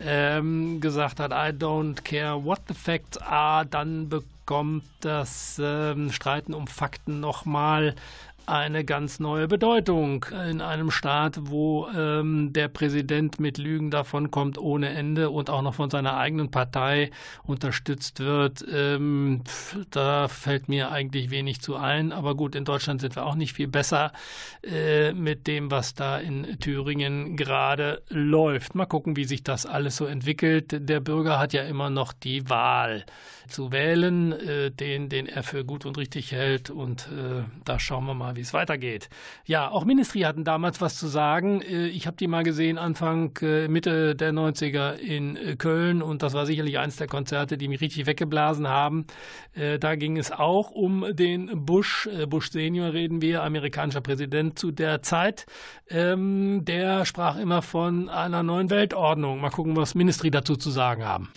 ähm, 0.00 0.80
gesagt 0.80 1.20
hat, 1.20 1.32
I 1.32 1.54
don't 1.54 2.02
care 2.02 2.42
what 2.42 2.60
the 2.68 2.74
facts 2.74 3.18
are, 3.18 3.66
dann 3.66 4.08
bekommt 4.08 4.84
das 5.00 5.60
ähm, 5.62 6.12
Streiten 6.12 6.54
um 6.54 6.66
Fakten 6.66 7.20
nochmal 7.20 7.94
eine 8.48 8.84
ganz 8.84 9.20
neue 9.20 9.46
Bedeutung 9.46 10.24
in 10.48 10.60
einem 10.60 10.90
Staat, 10.90 11.38
wo 11.42 11.88
ähm, 11.94 12.52
der 12.52 12.68
Präsident 12.68 13.38
mit 13.40 13.58
Lügen 13.58 13.90
davonkommt 13.90 14.58
ohne 14.58 14.88
Ende 14.88 15.30
und 15.30 15.50
auch 15.50 15.62
noch 15.62 15.74
von 15.74 15.90
seiner 15.90 16.16
eigenen 16.16 16.50
Partei 16.50 17.10
unterstützt 17.44 18.20
wird. 18.20 18.64
Ähm, 18.72 19.42
da 19.90 20.28
fällt 20.28 20.68
mir 20.68 20.90
eigentlich 20.90 21.30
wenig 21.30 21.60
zu 21.60 21.76
ein. 21.76 22.12
Aber 22.12 22.34
gut, 22.34 22.54
in 22.54 22.64
Deutschland 22.64 23.00
sind 23.00 23.16
wir 23.16 23.26
auch 23.26 23.34
nicht 23.34 23.52
viel 23.52 23.68
besser 23.68 24.12
äh, 24.62 25.12
mit 25.12 25.46
dem, 25.46 25.70
was 25.70 25.94
da 25.94 26.18
in 26.18 26.58
Thüringen 26.58 27.36
gerade 27.36 28.02
läuft. 28.08 28.74
Mal 28.74 28.86
gucken, 28.86 29.16
wie 29.16 29.24
sich 29.24 29.42
das 29.42 29.66
alles 29.66 29.96
so 29.96 30.06
entwickelt. 30.06 30.88
Der 30.88 31.00
Bürger 31.00 31.38
hat 31.38 31.52
ja 31.52 31.62
immer 31.62 31.90
noch 31.90 32.12
die 32.12 32.48
Wahl 32.48 33.04
zu 33.48 33.72
wählen, 33.72 34.32
äh, 34.32 34.70
den, 34.70 35.08
den 35.08 35.26
er 35.26 35.42
für 35.42 35.64
gut 35.64 35.86
und 35.86 35.98
richtig 35.98 36.32
hält. 36.32 36.70
Und 36.70 37.08
äh, 37.08 37.44
da 37.64 37.78
schauen 37.78 38.04
wir 38.04 38.14
mal, 38.14 38.36
wie 38.36 38.40
es 38.40 38.52
weitergeht. 38.52 39.08
Ja, 39.44 39.70
auch 39.70 39.84
Ministry 39.84 40.20
hatten 40.20 40.44
damals 40.44 40.80
was 40.80 40.96
zu 40.96 41.06
sagen. 41.06 41.62
Äh, 41.62 41.88
ich 41.88 42.06
habe 42.06 42.16
die 42.16 42.26
mal 42.26 42.42
gesehen 42.42 42.78
Anfang, 42.78 43.36
äh, 43.42 43.68
Mitte 43.68 44.14
der 44.14 44.32
90er 44.32 44.94
in 44.94 45.36
äh, 45.36 45.56
Köln 45.56 46.02
und 46.02 46.22
das 46.22 46.34
war 46.34 46.46
sicherlich 46.46 46.78
eines 46.78 46.96
der 46.96 47.06
Konzerte, 47.06 47.58
die 47.58 47.68
mich 47.68 47.80
richtig 47.80 48.06
weggeblasen 48.06 48.68
haben. 48.68 49.06
Da 49.80 49.96
ging 49.96 50.18
es 50.18 50.30
auch 50.30 50.70
um 50.70 51.04
den 51.10 51.64
Bush, 51.66 52.08
Bush 52.28 52.50
Senior 52.50 52.92
reden 52.92 53.20
wir, 53.20 53.42
amerikanischer 53.42 54.00
Präsident 54.00 54.58
zu 54.58 54.70
der 54.70 55.02
Zeit. 55.02 55.46
Ähm, 55.90 56.64
der 56.64 57.04
sprach 57.04 57.36
immer 57.36 57.62
von 57.62 58.08
einer 58.08 58.42
neuen 58.42 58.70
Weltordnung. 58.70 59.40
Mal 59.40 59.50
gucken, 59.50 59.74
was 59.76 59.94
Ministry 59.94 60.30
dazu 60.30 60.56
zu 60.56 60.70
sagen 60.70 61.04
haben. 61.04 61.28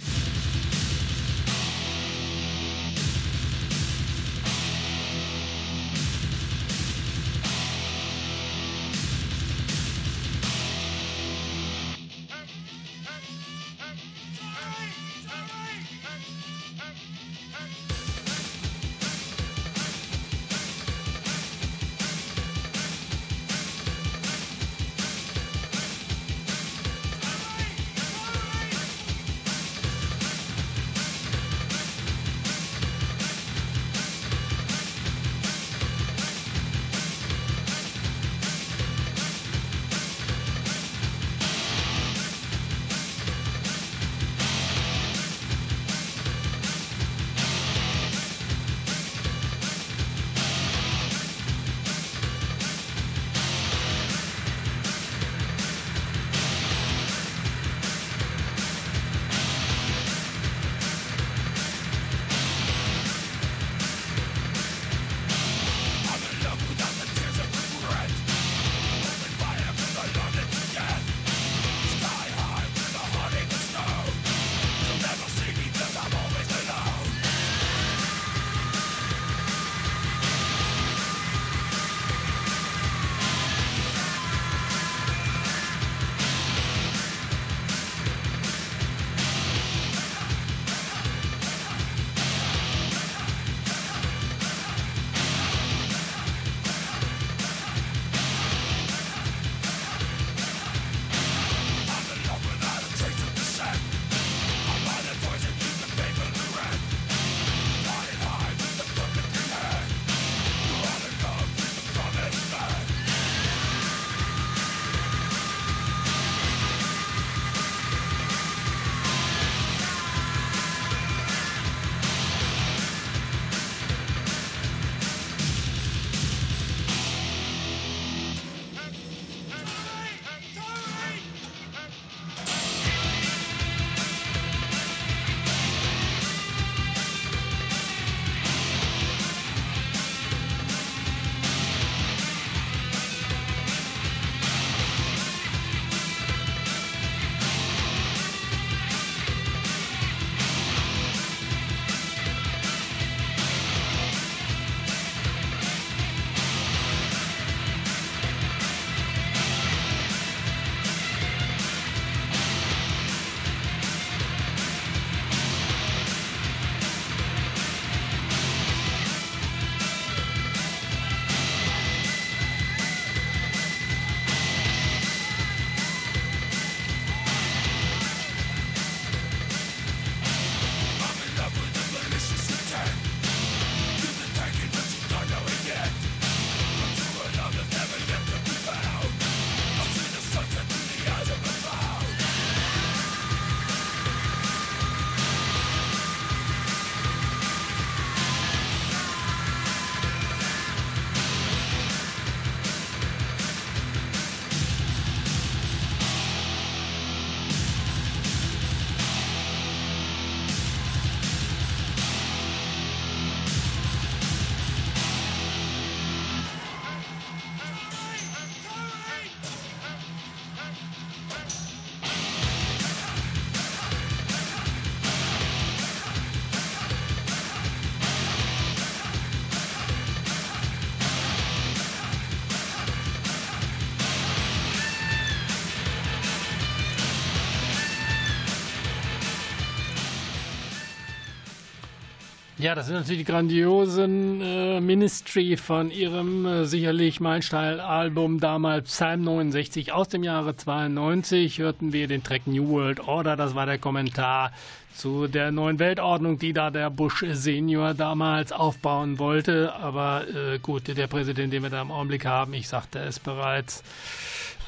Ja, 242.62 242.76
das 242.76 242.86
sind 242.86 242.96
natürlich 242.96 243.26
die 243.26 243.32
grandiosen 243.32 244.40
äh, 244.40 244.80
Ministry 244.80 245.58
von 245.58 245.90
ihrem 245.90 246.46
äh, 246.46 246.66
sicherlich 246.66 247.20
Meilenstein-Album 247.20 248.40
damals 248.40 248.92
Psalm 248.92 249.24
69 249.24 249.92
aus 249.94 250.10
dem 250.10 250.22
Jahre 250.22 250.56
92 250.56 251.58
hörten 251.58 251.92
wir 251.92 252.08
den 252.08 252.24
Track 252.24 252.46
New 252.46 252.70
World 252.70 253.00
Order. 253.00 253.36
Das 253.36 253.56
war 253.56 253.66
der 253.66 253.80
Kommentar 253.80 254.52
zu 254.96 255.26
der 255.26 255.50
neuen 255.50 255.80
Weltordnung, 255.80 256.38
die 256.38 256.54
da 256.54 256.70
der 256.70 256.92
Bush 256.92 257.26
Senior 257.32 257.96
damals 257.96 258.52
aufbauen 258.52 259.18
wollte. 259.18 259.74
Aber 259.74 260.26
äh, 260.28 260.60
gut, 260.60 260.96
der 260.96 261.08
Präsident, 261.08 261.52
den 261.54 261.64
wir 261.64 261.72
da 261.72 261.82
im 261.82 261.90
Augenblick 261.90 262.28
haben, 262.28 262.54
ich 262.54 262.68
sagte 262.68 263.00
es 263.00 263.18
bereits, 263.18 263.82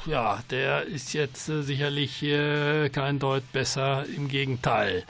ja, 0.04 0.42
der 0.50 0.82
ist 0.82 1.14
jetzt 1.14 1.48
äh, 1.48 1.62
sicherlich 1.62 2.24
äh, 2.24 2.88
kein 2.88 3.20
Deut 3.20 3.52
besser. 3.52 4.04
Im 4.16 4.26
Gegenteil. 4.26 5.04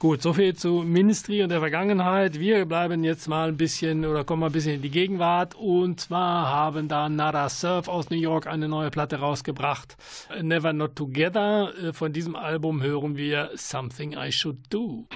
Gut, 0.00 0.22
soviel 0.22 0.56
zu 0.56 0.82
Ministry 0.82 1.42
und 1.42 1.50
der 1.50 1.60
Vergangenheit. 1.60 2.40
Wir 2.40 2.64
bleiben 2.64 3.04
jetzt 3.04 3.28
mal 3.28 3.48
ein 3.48 3.58
bisschen 3.58 4.06
oder 4.06 4.24
kommen 4.24 4.40
mal 4.40 4.46
ein 4.46 4.52
bisschen 4.52 4.76
in 4.76 4.80
die 4.80 4.90
Gegenwart. 4.90 5.54
Und 5.54 6.00
zwar 6.00 6.48
haben 6.48 6.88
da 6.88 7.10
Nada 7.10 7.50
Surf 7.50 7.86
aus 7.86 8.08
New 8.08 8.16
York 8.16 8.46
eine 8.46 8.66
neue 8.66 8.90
Platte 8.90 9.16
rausgebracht. 9.16 9.98
Never 10.40 10.72
Not 10.72 10.96
Together. 10.96 11.74
Äh, 11.76 11.92
von 11.92 12.14
diesem 12.14 12.34
Album 12.34 12.82
hören 12.82 13.18
wir 13.18 13.50
Something 13.56 14.14
I 14.14 14.32
Should 14.32 14.72
Do. 14.72 15.06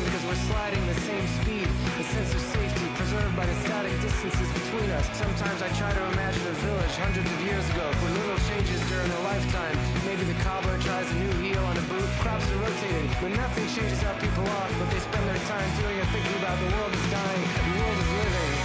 time 0.00 0.12
because 0.12 0.24
we're 0.26 0.44
sliding 0.48 0.86
the 0.86 0.94
same 0.94 1.26
speed. 1.40 1.68
A 1.98 2.04
sense 2.04 2.34
of 2.34 2.40
safety 2.40 2.86
preserved 2.96 3.36
by 3.36 3.46
the 3.46 3.54
static 3.64 3.92
distances 4.00 4.48
between 4.52 4.90
us. 4.90 5.06
Sometimes 5.16 5.62
I 5.62 5.68
try 5.76 5.92
to 5.92 6.02
imagine 6.12 6.46
a 6.46 6.56
village 6.64 6.94
hundreds 6.96 7.30
of 7.30 7.40
years 7.44 7.64
ago 7.70 7.86
with 8.02 8.12
little 8.16 8.40
changes 8.48 8.80
during 8.88 9.08
their 9.08 9.24
lifetime. 9.24 9.76
Maybe 10.06 10.24
the 10.24 10.38
cobbler 10.44 10.78
tries 10.80 11.10
a 11.10 11.14
new 11.14 11.32
heel 11.42 11.64
on 11.64 11.76
a 11.76 11.84
boot. 11.92 12.08
Crops 12.20 12.46
are 12.50 12.60
rotating, 12.60 13.08
but 13.20 13.30
nothing 13.36 13.66
changes 13.76 14.00
how 14.02 14.14
people 14.18 14.44
are. 14.44 14.68
But 14.78 14.90
they 14.90 15.00
spend 15.00 15.24
their 15.28 15.42
time 15.48 15.68
doing 15.80 15.96
and 16.00 16.08
thinking 16.08 16.36
about 16.38 16.56
the 16.58 16.68
world 16.76 16.92
is 16.94 17.06
dying, 17.10 17.44
the 17.44 17.72
world 17.80 17.98
is 17.98 18.10
living. 18.10 18.59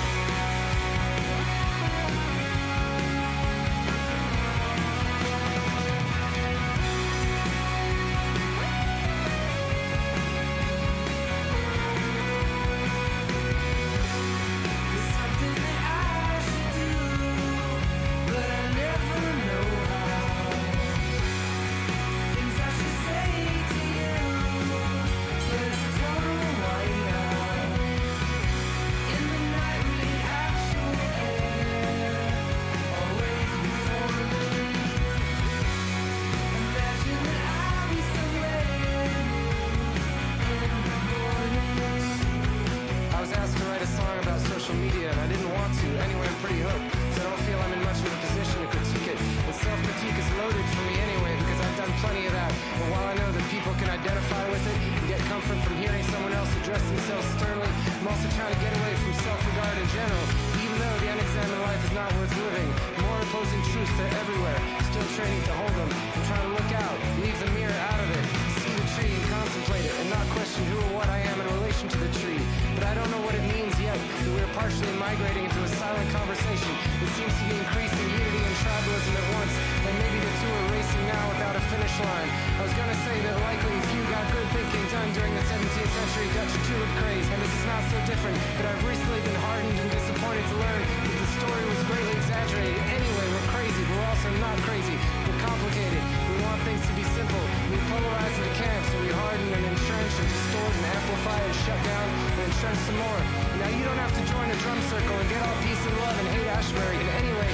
country 86.16 86.32
got 86.32 86.48
you 86.48 86.62
tulip 86.72 86.94
craze, 87.04 87.28
and 87.28 87.40
this 87.44 87.52
is 87.52 87.66
not 87.68 87.84
so 87.92 87.98
different. 88.08 88.40
But 88.56 88.72
I've 88.72 88.84
recently 88.88 89.20
been 89.28 89.36
hardened 89.44 89.76
and 89.76 89.90
disappointed 89.92 90.48
to 90.48 90.56
learn 90.64 90.82
that 91.04 91.12
the 91.12 91.30
story 91.36 91.64
was 91.68 91.80
greatly 91.92 92.16
exaggerated. 92.16 92.80
Anyway, 92.88 93.26
we're 93.36 93.50
crazy, 93.52 93.84
we're 93.84 94.08
also 94.08 94.30
not 94.40 94.56
crazy. 94.64 94.96
We're 95.28 95.42
complicated. 95.44 96.00
We 96.32 96.40
want 96.48 96.64
things 96.64 96.80
to 96.88 96.94
be 96.96 97.04
simple. 97.12 97.44
We 97.68 97.76
polarize 97.92 98.32
into 98.32 98.54
camps, 98.56 98.90
and 98.96 99.02
we 99.04 99.12
harden 99.12 99.48
and 99.60 99.64
entrench 99.76 100.14
and 100.16 100.28
distort 100.32 100.72
and 100.72 100.86
amplify 100.96 101.36
and 101.36 101.56
shut 101.68 101.80
down 101.84 102.08
and 102.08 102.48
entrench 102.48 102.80
some 102.88 102.96
more. 102.96 103.22
Now 103.60 103.70
you 103.76 103.84
don't 103.84 104.00
have 104.00 104.16
to 104.16 104.24
join 104.32 104.48
a 104.48 104.58
drum 104.64 104.80
circle 104.88 105.20
and 105.20 105.28
get 105.28 105.44
all 105.44 105.58
peace 105.68 105.84
and 105.84 105.96
love 106.00 106.16
and 106.16 106.28
hate 106.32 106.48
Ashbury. 106.48 106.96
And 106.96 107.10
anyway, 107.28 107.52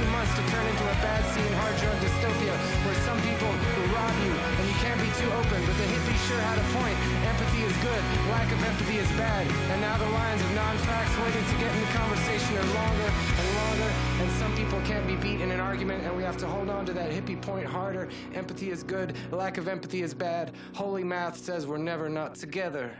few 0.00 0.10
months 0.12 0.32
to 0.32 0.42
turn 0.48 0.64
into 0.64 0.84
a 0.84 0.96
bad 1.04 1.20
scene, 1.32 1.52
hard 1.60 1.76
drug 1.76 1.96
dystopia 2.00 2.54
where 2.88 2.98
some 3.04 3.20
people 3.20 3.52
will 3.76 3.90
rob 3.92 4.14
you 4.24 4.32
and 4.32 4.64
you 4.64 4.76
can't 4.80 4.96
be 4.96 5.10
too 5.20 5.28
open. 5.28 5.60
But 5.68 5.76
the 5.76 5.88
hippies 5.92 6.20
sure 6.24 6.40
had 6.40 6.56
a 6.56 6.66
point. 6.72 6.96
Empathy 7.28 7.62
is 7.68 7.76
good, 7.84 8.02
lack 8.32 8.48
of 8.48 8.60
empathy 8.64 8.96
is 8.96 9.10
bad. 9.20 9.44
And 9.72 9.80
now 9.80 9.98
the 9.98 10.08
lines 10.08 10.40
of 10.40 10.50
non-facts 10.56 11.14
waiting 11.20 11.44
to 11.52 11.56
get 11.60 11.70
in 11.76 11.80
the 11.84 11.92
conversation 11.92 12.52
are 12.56 12.70
longer 12.80 13.08
and 13.40 13.48
longer. 13.60 13.90
And 14.24 14.30
some 14.40 14.52
people 14.56 14.80
can't 14.88 15.06
be 15.06 15.16
beat 15.16 15.40
in 15.44 15.50
an 15.50 15.60
argument, 15.60 16.04
and 16.04 16.16
we 16.16 16.22
have 16.22 16.38
to 16.38 16.46
hold 16.46 16.70
on 16.70 16.86
to 16.86 16.92
that 16.94 17.10
hippie 17.10 17.40
point 17.40 17.66
harder. 17.66 18.08
Empathy 18.34 18.70
is 18.70 18.82
good, 18.82 19.14
lack 19.30 19.58
of 19.58 19.68
empathy 19.68 20.00
is 20.00 20.14
bad. 20.14 20.52
Holy 20.74 21.04
math 21.04 21.36
says 21.36 21.66
we're 21.66 21.84
never 21.92 22.08
not 22.08 22.36
together. 22.36 22.90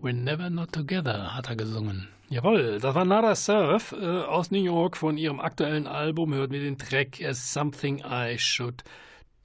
We're 0.00 0.12
never 0.30 0.48
not 0.48 0.72
together, 0.72 1.16
hat 1.34 1.50
er 1.50 1.56
gesungen. 1.56 2.13
Jawohl, 2.34 2.80
das 2.80 2.96
war 2.96 3.04
Nada 3.04 3.36
Surf 3.36 3.92
äh, 3.92 4.04
aus 4.04 4.50
New 4.50 4.60
York 4.60 4.96
von 4.96 5.16
ihrem 5.16 5.38
aktuellen 5.38 5.86
Album. 5.86 6.34
Hört 6.34 6.50
mir 6.50 6.58
den 6.58 6.76
Track 6.76 7.22
As 7.22 7.52
Something 7.52 8.02
I 8.04 8.36
Should 8.38 8.82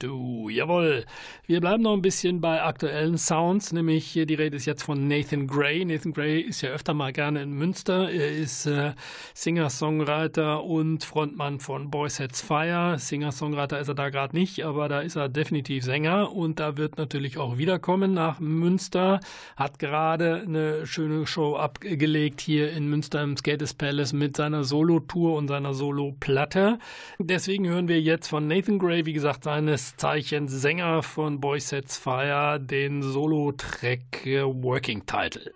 Du, 0.02 0.48
jawohl. 0.48 1.04
Wir 1.46 1.60
bleiben 1.60 1.82
noch 1.82 1.92
ein 1.92 2.00
bisschen 2.00 2.40
bei 2.40 2.62
aktuellen 2.62 3.18
Sounds, 3.18 3.70
nämlich 3.70 4.14
die 4.14 4.34
Rede 4.34 4.56
ist 4.56 4.64
jetzt 4.64 4.82
von 4.82 5.08
Nathan 5.08 5.46
Gray. 5.46 5.84
Nathan 5.84 6.14
Gray 6.14 6.40
ist 6.40 6.62
ja 6.62 6.70
öfter 6.70 6.94
mal 6.94 7.12
gerne 7.12 7.42
in 7.42 7.52
Münster. 7.52 8.10
Er 8.10 8.34
ist 8.34 8.64
äh, 8.64 8.94
Singer, 9.34 9.68
Songwriter 9.68 10.64
und 10.64 11.04
Frontmann 11.04 11.60
von 11.60 11.90
Boy 11.90 12.08
Sets 12.08 12.40
Fire. 12.40 12.98
Singer, 12.98 13.30
Songwriter 13.30 13.78
ist 13.78 13.88
er 13.88 13.94
da 13.94 14.08
gerade 14.08 14.34
nicht, 14.34 14.64
aber 14.64 14.88
da 14.88 15.00
ist 15.00 15.16
er 15.16 15.28
definitiv 15.28 15.84
Sänger 15.84 16.32
und 16.32 16.60
da 16.60 16.78
wird 16.78 16.96
natürlich 16.96 17.36
auch 17.36 17.58
wiederkommen 17.58 18.14
nach 18.14 18.40
Münster. 18.40 19.20
Hat 19.56 19.78
gerade 19.78 20.44
eine 20.46 20.86
schöne 20.86 21.26
Show 21.26 21.56
abgelegt 21.56 22.40
hier 22.40 22.72
in 22.72 22.88
Münster 22.88 23.22
im 23.22 23.36
Skaters 23.36 23.74
Palace 23.74 24.14
mit 24.14 24.34
seiner 24.34 24.64
Solo-Tour 24.64 25.36
und 25.36 25.48
seiner 25.48 25.74
Solo-Platte. 25.74 26.78
Deswegen 27.18 27.68
hören 27.68 27.88
wir 27.88 28.00
jetzt 28.00 28.28
von 28.28 28.48
Nathan 28.48 28.78
Gray, 28.78 29.04
wie 29.04 29.12
gesagt, 29.12 29.44
seines 29.44 29.89
Zeichen 29.96 30.48
Sänger 30.48 31.02
von 31.02 31.40
Boy 31.40 31.60
Sets 31.60 31.98
Fire, 31.98 32.58
den 32.60 33.02
Solo-Track 33.02 34.26
äh, 34.26 34.42
Working 34.44 35.04
Title. 35.06 35.52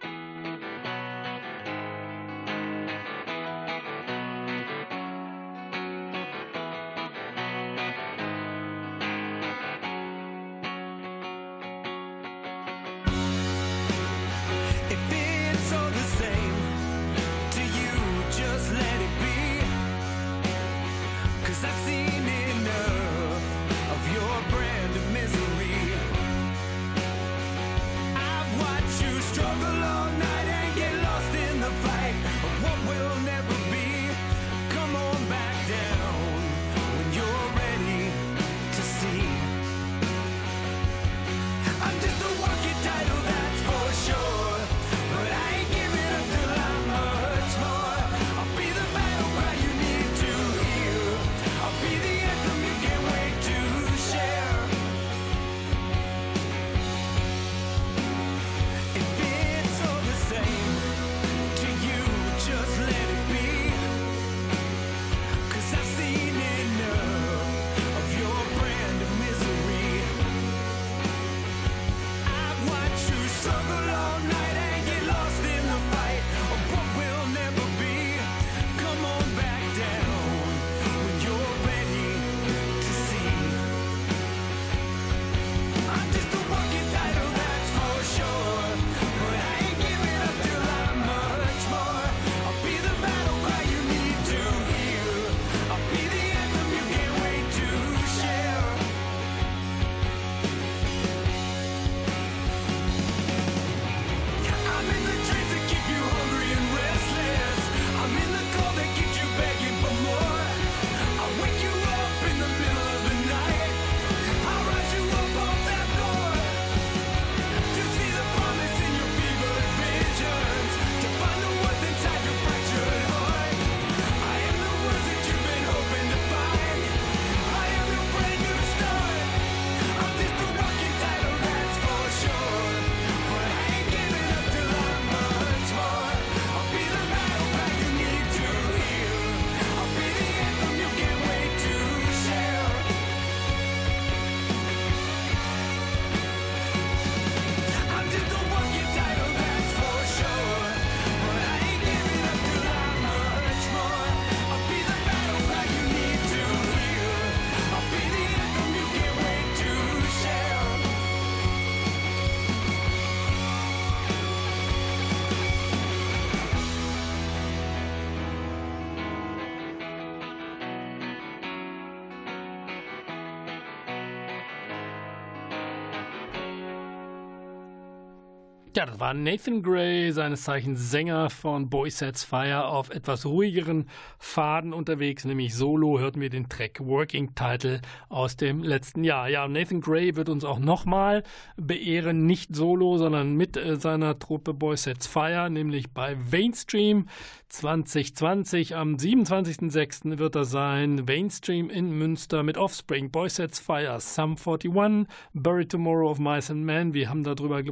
Das 178.87 179.01
war 179.01 179.15
Nathan 179.15 179.63
Gray, 179.63 180.13
seines 180.13 180.43
Zeichens 180.43 180.91
Sänger 180.91 181.31
von 181.31 181.71
Boy 181.71 181.89
Sets 181.89 182.23
Fire, 182.23 182.67
auf 182.67 182.91
etwas 182.91 183.25
ruhigeren 183.25 183.89
Faden 184.19 184.75
unterwegs, 184.75 185.25
nämlich 185.25 185.55
Solo, 185.55 185.99
hörten 185.99 186.21
wir 186.21 186.29
den 186.29 186.51
Track 186.51 186.81
Working 186.81 187.35
Title 187.35 187.81
aus 188.11 188.37
dem 188.37 188.63
letzten 188.63 189.03
Jahr. 189.03 189.31
Ja, 189.31 189.49
Nathan 189.49 189.81
Gray 189.81 190.17
wird 190.17 190.29
uns 190.29 190.45
auch 190.45 190.59
nochmal 190.59 191.23
beehren, 191.57 192.27
nicht 192.27 192.55
solo, 192.55 192.99
sondern 192.99 193.35
mit 193.37 193.57
äh, 193.57 193.77
seiner 193.77 194.19
Truppe 194.19 194.53
Boy 194.53 194.77
Sets 194.77 195.07
Fire, 195.07 195.49
nämlich 195.49 195.91
bei 195.93 196.15
Mainstream 196.31 197.09
2020. 197.49 198.77
Am 198.77 198.97
27.06. 198.97 200.19
wird 200.19 200.35
er 200.35 200.45
sein. 200.45 201.05
Mainstream 201.07 201.71
in 201.71 201.97
Münster 201.97 202.43
mit 202.43 202.59
Offspring, 202.59 203.11
Boy 203.11 203.31
Sets 203.31 203.61
Fire, 203.61 203.99
Sum 204.01 204.37
41, 204.37 205.07
Buried 205.33 205.71
Tomorrow 205.71 206.11
of 206.11 206.19
Mice 206.19 206.51
and 206.51 206.65
Men. 206.65 206.93
Wir 206.93 207.09
haben 207.09 207.23
darüber 207.23 207.63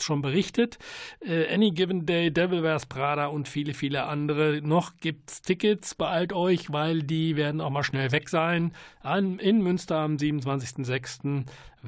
schon 0.00 0.22
berichtet 0.22 0.55
berichtet. 0.56 0.78
Äh, 1.20 1.52
Any 1.52 1.70
Given 1.70 2.06
Day, 2.06 2.30
Devil 2.30 2.62
Wears 2.62 2.86
Prada 2.86 3.26
und 3.26 3.48
viele, 3.48 3.74
viele 3.74 4.04
andere. 4.04 4.60
Noch 4.62 4.92
gibt's 5.00 5.42
Tickets, 5.42 5.94
beeilt 5.94 6.32
euch, 6.32 6.72
weil 6.72 7.02
die 7.02 7.36
werden 7.36 7.60
auch 7.60 7.70
mal 7.70 7.84
schnell 7.84 8.12
weg 8.12 8.28
sein. 8.28 8.72
An, 9.00 9.38
in 9.38 9.62
Münster 9.62 9.96
am 9.98 10.16
27.06. 10.16 11.44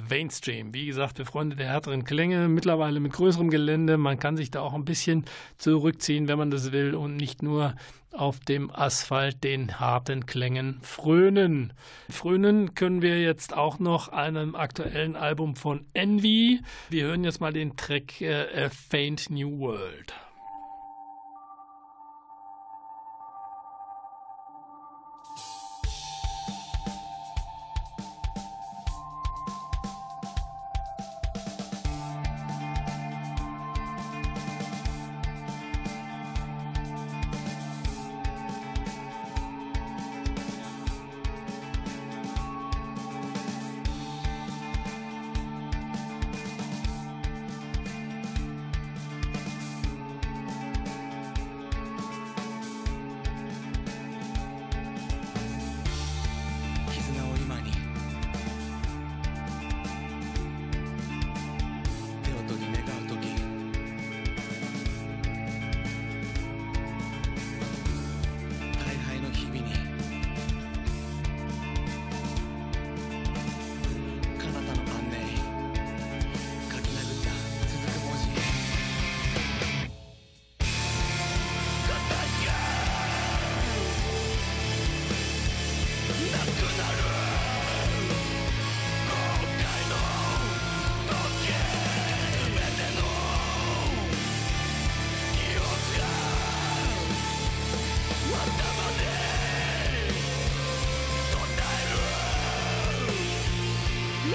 Mainstream. 0.08 0.72
Wie 0.74 0.86
gesagt, 0.86 1.18
Freunde 1.18 1.56
der 1.56 1.66
härteren 1.66 2.04
Klänge, 2.04 2.46
mittlerweile 2.46 3.00
mit 3.00 3.12
größerem 3.12 3.50
Gelände. 3.50 3.98
Man 3.98 4.20
kann 4.20 4.36
sich 4.36 4.52
da 4.52 4.60
auch 4.60 4.74
ein 4.74 4.84
bisschen 4.84 5.24
zurückziehen, 5.56 6.28
wenn 6.28 6.38
man 6.38 6.52
das 6.52 6.70
will 6.70 6.94
und 6.94 7.16
nicht 7.16 7.42
nur 7.42 7.74
auf 8.12 8.40
dem 8.40 8.70
Asphalt 8.70 9.44
den 9.44 9.80
harten 9.80 10.26
Klängen 10.26 10.80
frönen. 10.82 11.72
Frönen 12.10 12.74
können 12.74 13.02
wir 13.02 13.20
jetzt 13.20 13.56
auch 13.56 13.78
noch 13.78 14.08
einem 14.08 14.54
aktuellen 14.54 15.16
Album 15.16 15.56
von 15.56 15.86
Envy. 15.94 16.60
Wir 16.90 17.06
hören 17.06 17.24
jetzt 17.24 17.40
mal 17.40 17.52
den 17.52 17.76
Track 17.76 18.20
äh, 18.20 18.66
A 18.66 18.70
Faint 18.70 19.30
New 19.30 19.58
World. 19.58 20.14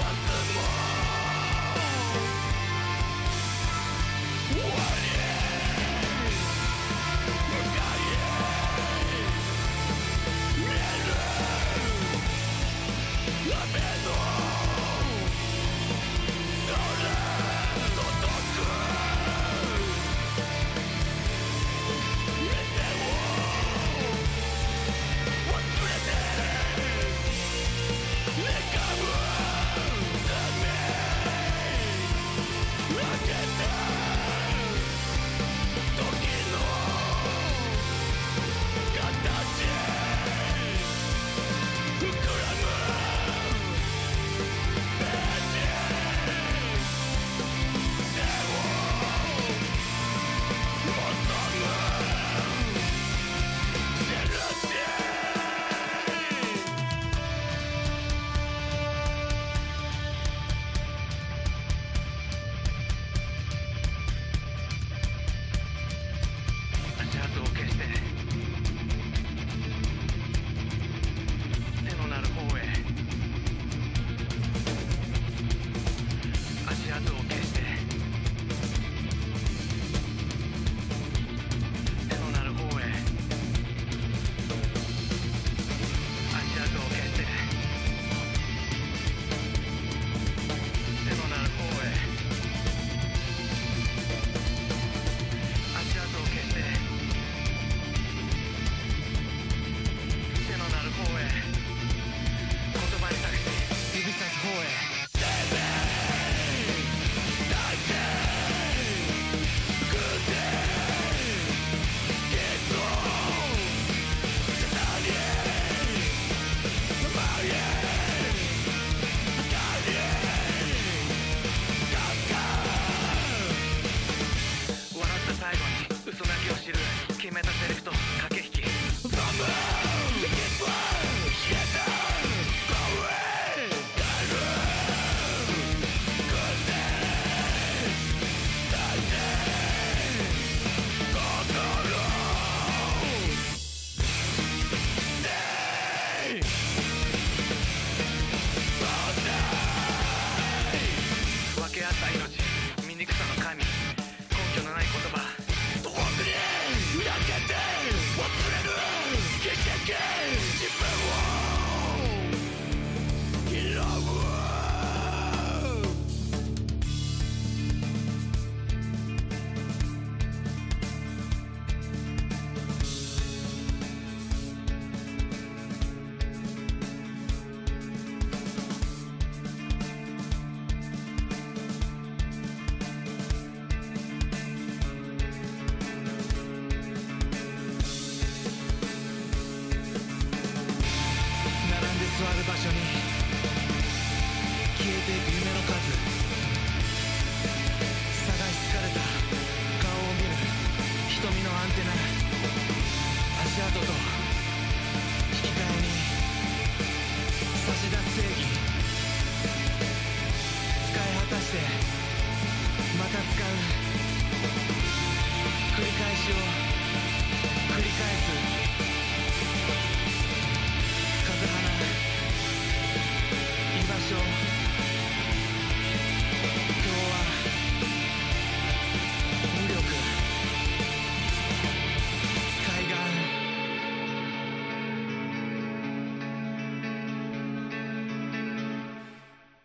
nothing 0.04 0.54
more 0.54 0.73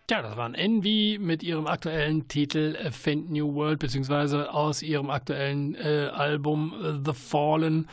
Tja, 0.09 0.23
das 0.23 0.35
waren 0.37 0.55
Envy 0.55 1.19
mit 1.21 1.43
ihrem 1.43 1.67
aktuellen 1.67 2.27
Titel 2.27 2.75
A 2.83 2.89
Faint 2.89 3.29
New 3.29 3.53
World, 3.53 3.77
beziehungsweise 3.77 4.51
aus 4.51 4.81
ihrem 4.81 5.11
aktuellen 5.11 5.75
äh, 5.75 6.09
Album 6.11 6.73
äh, 6.81 6.93
The 7.05 7.13
Fallen 7.13 7.87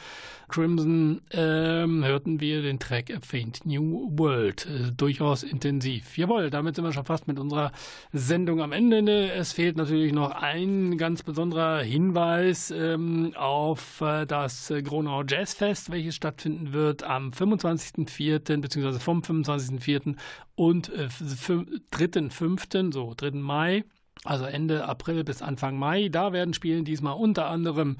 Crimson 0.48 1.20
ähm, 1.32 2.04
hörten 2.04 2.40
wir 2.40 2.62
den 2.62 2.78
Track 2.78 3.10
A 3.10 3.20
Faint 3.20 3.66
New 3.66 4.10
World. 4.16 4.66
Äh, 4.66 4.92
durchaus 4.92 5.42
intensiv. 5.42 6.16
Jawohl, 6.16 6.50
damit 6.50 6.76
sind 6.76 6.84
wir 6.84 6.92
schon 6.92 7.04
fast 7.04 7.26
mit 7.26 7.38
unserer 7.38 7.72
Sendung 8.12 8.60
am 8.60 8.72
Ende. 8.72 9.02
Ne? 9.02 9.32
Es 9.32 9.52
fehlt 9.52 9.76
natürlich 9.76 10.12
noch 10.12 10.30
ein 10.30 10.98
ganz 10.98 11.22
besonderer 11.22 11.80
Hinweis 11.80 12.70
ähm, 12.70 13.32
auf 13.36 14.00
äh, 14.00 14.26
das 14.26 14.72
Gronau 14.84 15.24
Jazzfest, 15.24 15.90
welches 15.90 16.14
stattfinden 16.14 16.72
wird 16.72 17.02
am 17.02 17.30
25.04. 17.30 18.60
beziehungsweise 18.60 19.00
vom 19.00 19.20
25.04. 19.20 20.16
und 20.54 20.88
äh, 20.90 21.08
3.05., 21.08 22.92
so 22.92 23.14
3. 23.16 23.32
Mai. 23.32 23.84
Also 24.26 24.44
Ende 24.44 24.86
April 24.86 25.24
bis 25.24 25.42
Anfang 25.42 25.78
Mai. 25.78 26.08
Da 26.08 26.32
werden 26.32 26.54
spielen 26.54 26.84
diesmal 26.84 27.14
unter 27.14 27.46
anderem 27.46 27.96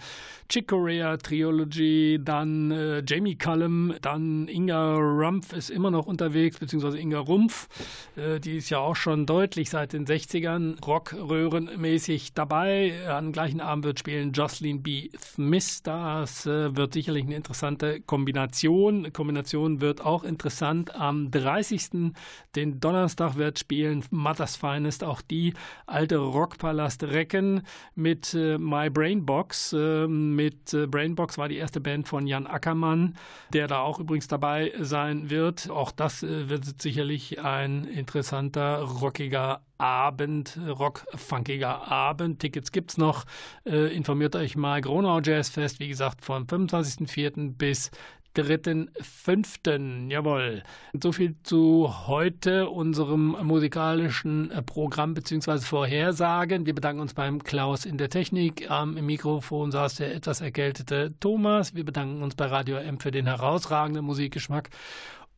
Chick 0.49 0.68
Corea 0.68 1.16
Trilogy, 1.16 2.20
dann 2.22 2.70
äh, 2.70 3.03
Jamie 3.07 3.37
Cullum, 3.37 3.95
dann 4.01 4.47
Inga 4.47 4.95
Rumpf 4.95 5.53
ist 5.53 5.70
immer 5.70 5.91
noch 5.91 6.07
unterwegs, 6.07 6.59
beziehungsweise 6.59 6.99
Inga 6.99 7.18
Rumpf. 7.18 7.68
Äh, 8.16 8.39
die 8.39 8.59
ist 8.59 8.70
ja 8.70 8.79
auch 8.79 8.95
schon 8.95 9.27
deutlich 9.27 9.70
seit 9.70 9.93
den 9.93 10.07
60ern 10.07 10.85
Rockröhrenmäßig 10.85 12.35
dabei. 12.35 12.95
Am 13.09 13.33
gleichen 13.33 13.61
Abend 13.61 13.85
wird 13.85 13.99
spielen 13.99 14.33
Jocelyn 14.33 14.83
B. 14.83 15.11
Smith. 15.18 15.83
Das 15.83 16.47
äh, 16.47 16.77
wird 16.77 16.93
sicherlich 16.93 17.24
eine 17.24 17.35
interessante 17.35 18.01
Kombination. 18.01 19.12
Kombination 19.12 19.81
wird 19.81 20.01
auch 20.01 20.22
interessant. 20.22 20.95
Am 20.95 21.31
30. 21.31 22.12
den 22.55 22.81
Donnerstag 22.81 23.37
wird 23.37 23.59
spielen 23.59 24.05
Mother's 24.11 24.57
Finest, 24.57 25.03
auch 25.03 25.22
die 25.22 25.55
alte 25.87 26.16
Rockpalast 26.17 27.05
Recken 27.05 27.62
mit 27.95 28.35
äh, 28.35 28.59
My 28.59 28.91
Brainbox. 28.91 29.73
Äh, 29.73 30.07
mit 30.07 30.75
äh, 30.75 30.87
Brainbox 30.87 31.39
war 31.39 31.49
die 31.49 31.57
erste 31.57 31.81
Band 31.81 32.09
von 32.09 32.27
Jan 32.27 32.47
Ackermann, 32.47 33.17
der 33.53 33.67
da 33.69 33.81
auch 33.81 33.99
übrigens 33.99 34.29
dabei 34.29 34.73
sein 34.81 35.31
wird. 35.31 35.71
Auch 35.71 35.91
das 35.91 36.23
äh, 36.23 36.49
wird 36.49 36.81
sicherlich 36.81 37.41
ein 37.41 37.85
interessanter, 37.85 38.81
rockiger 38.81 39.62
Abend, 39.79 40.59
rock-funkiger 40.67 41.91
Abend. 41.91 42.41
Tickets 42.41 42.73
gibt's 42.73 42.97
noch. 42.97 43.25
Äh, 43.64 43.95
informiert 43.95 44.35
euch 44.35 44.57
mal. 44.57 44.81
Gronau 44.81 45.21
Jazz 45.21 45.51
Fest, 45.51 45.81
wie 45.81 45.89
gesagt, 45.89 46.25
vom 46.25 46.45
25.04. 46.45 47.57
bis 47.57 47.91
3.5. 48.37 50.11
Jawohl. 50.11 50.62
So 51.01 51.12
viel 51.12 51.37
zu 51.43 52.07
heute, 52.07 52.68
unserem 52.68 53.37
musikalischen 53.43 54.51
äh, 54.51 54.62
Programm 54.62 55.14
bzw. 55.14 55.59
Vorhersagen. 55.61 56.66
Wir 56.66 56.74
bedanken 56.74 57.01
uns 57.01 57.14
beim 57.14 57.43
Klaus 57.43 57.87
in 57.87 57.97
der 57.97 58.11
Technik. 58.11 58.70
Am 58.70 58.95
Mikrofon 58.95 59.72
saß 59.72 59.97
der 59.97 60.14
etwas 60.14 60.43
erkältete 60.43 61.14
Thomas. 61.18 61.74
Wir 61.74 61.84
bedanken 61.84 62.22
uns 62.22 62.34
bei 62.34 62.47
Radio 62.47 62.76
M 62.76 63.01
für 63.01 63.11
den 63.11 63.26
herausragenden 63.26 64.05
Musikgeschmack 64.05 64.68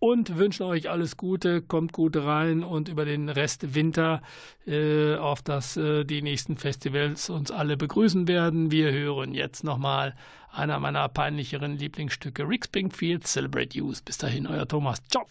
und 0.01 0.37
wünschen 0.37 0.65
euch 0.65 0.91
alles 0.91 1.17
Gute, 1.17 1.63
kommt 1.63 1.93
gut 1.93 2.17
rein 2.17 2.63
und 2.63 2.89
über 2.89 3.05
den 3.05 3.29
Rest 3.29 3.75
Winter, 3.75 4.23
äh, 4.67 5.17
auf 5.17 5.43
das 5.43 5.77
äh, 5.77 6.05
die 6.05 6.23
nächsten 6.23 6.57
Festivals 6.57 7.31
uns 7.31 7.51
alle 7.51 7.77
begrüßen 7.77 8.29
werden. 8.29 8.71
Wir 8.71 8.93
hören 8.93 9.35
jetzt 9.35 9.65
nochmal 9.65 10.15
einer 10.59 10.79
meiner 10.81 11.09
peinlicheren 11.09 11.79
Lieblingsstücke, 11.79 12.49
Rick 12.49 12.67
Springfield, 12.67 13.27
Celebrate 13.27 13.77
Youth. 13.77 14.05
Bis 14.05 14.19
dahin, 14.19 14.47
euer 14.47 14.67
Thomas. 14.67 15.03
Ciao. 15.09 15.27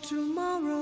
Tomorrow. 0.00 0.81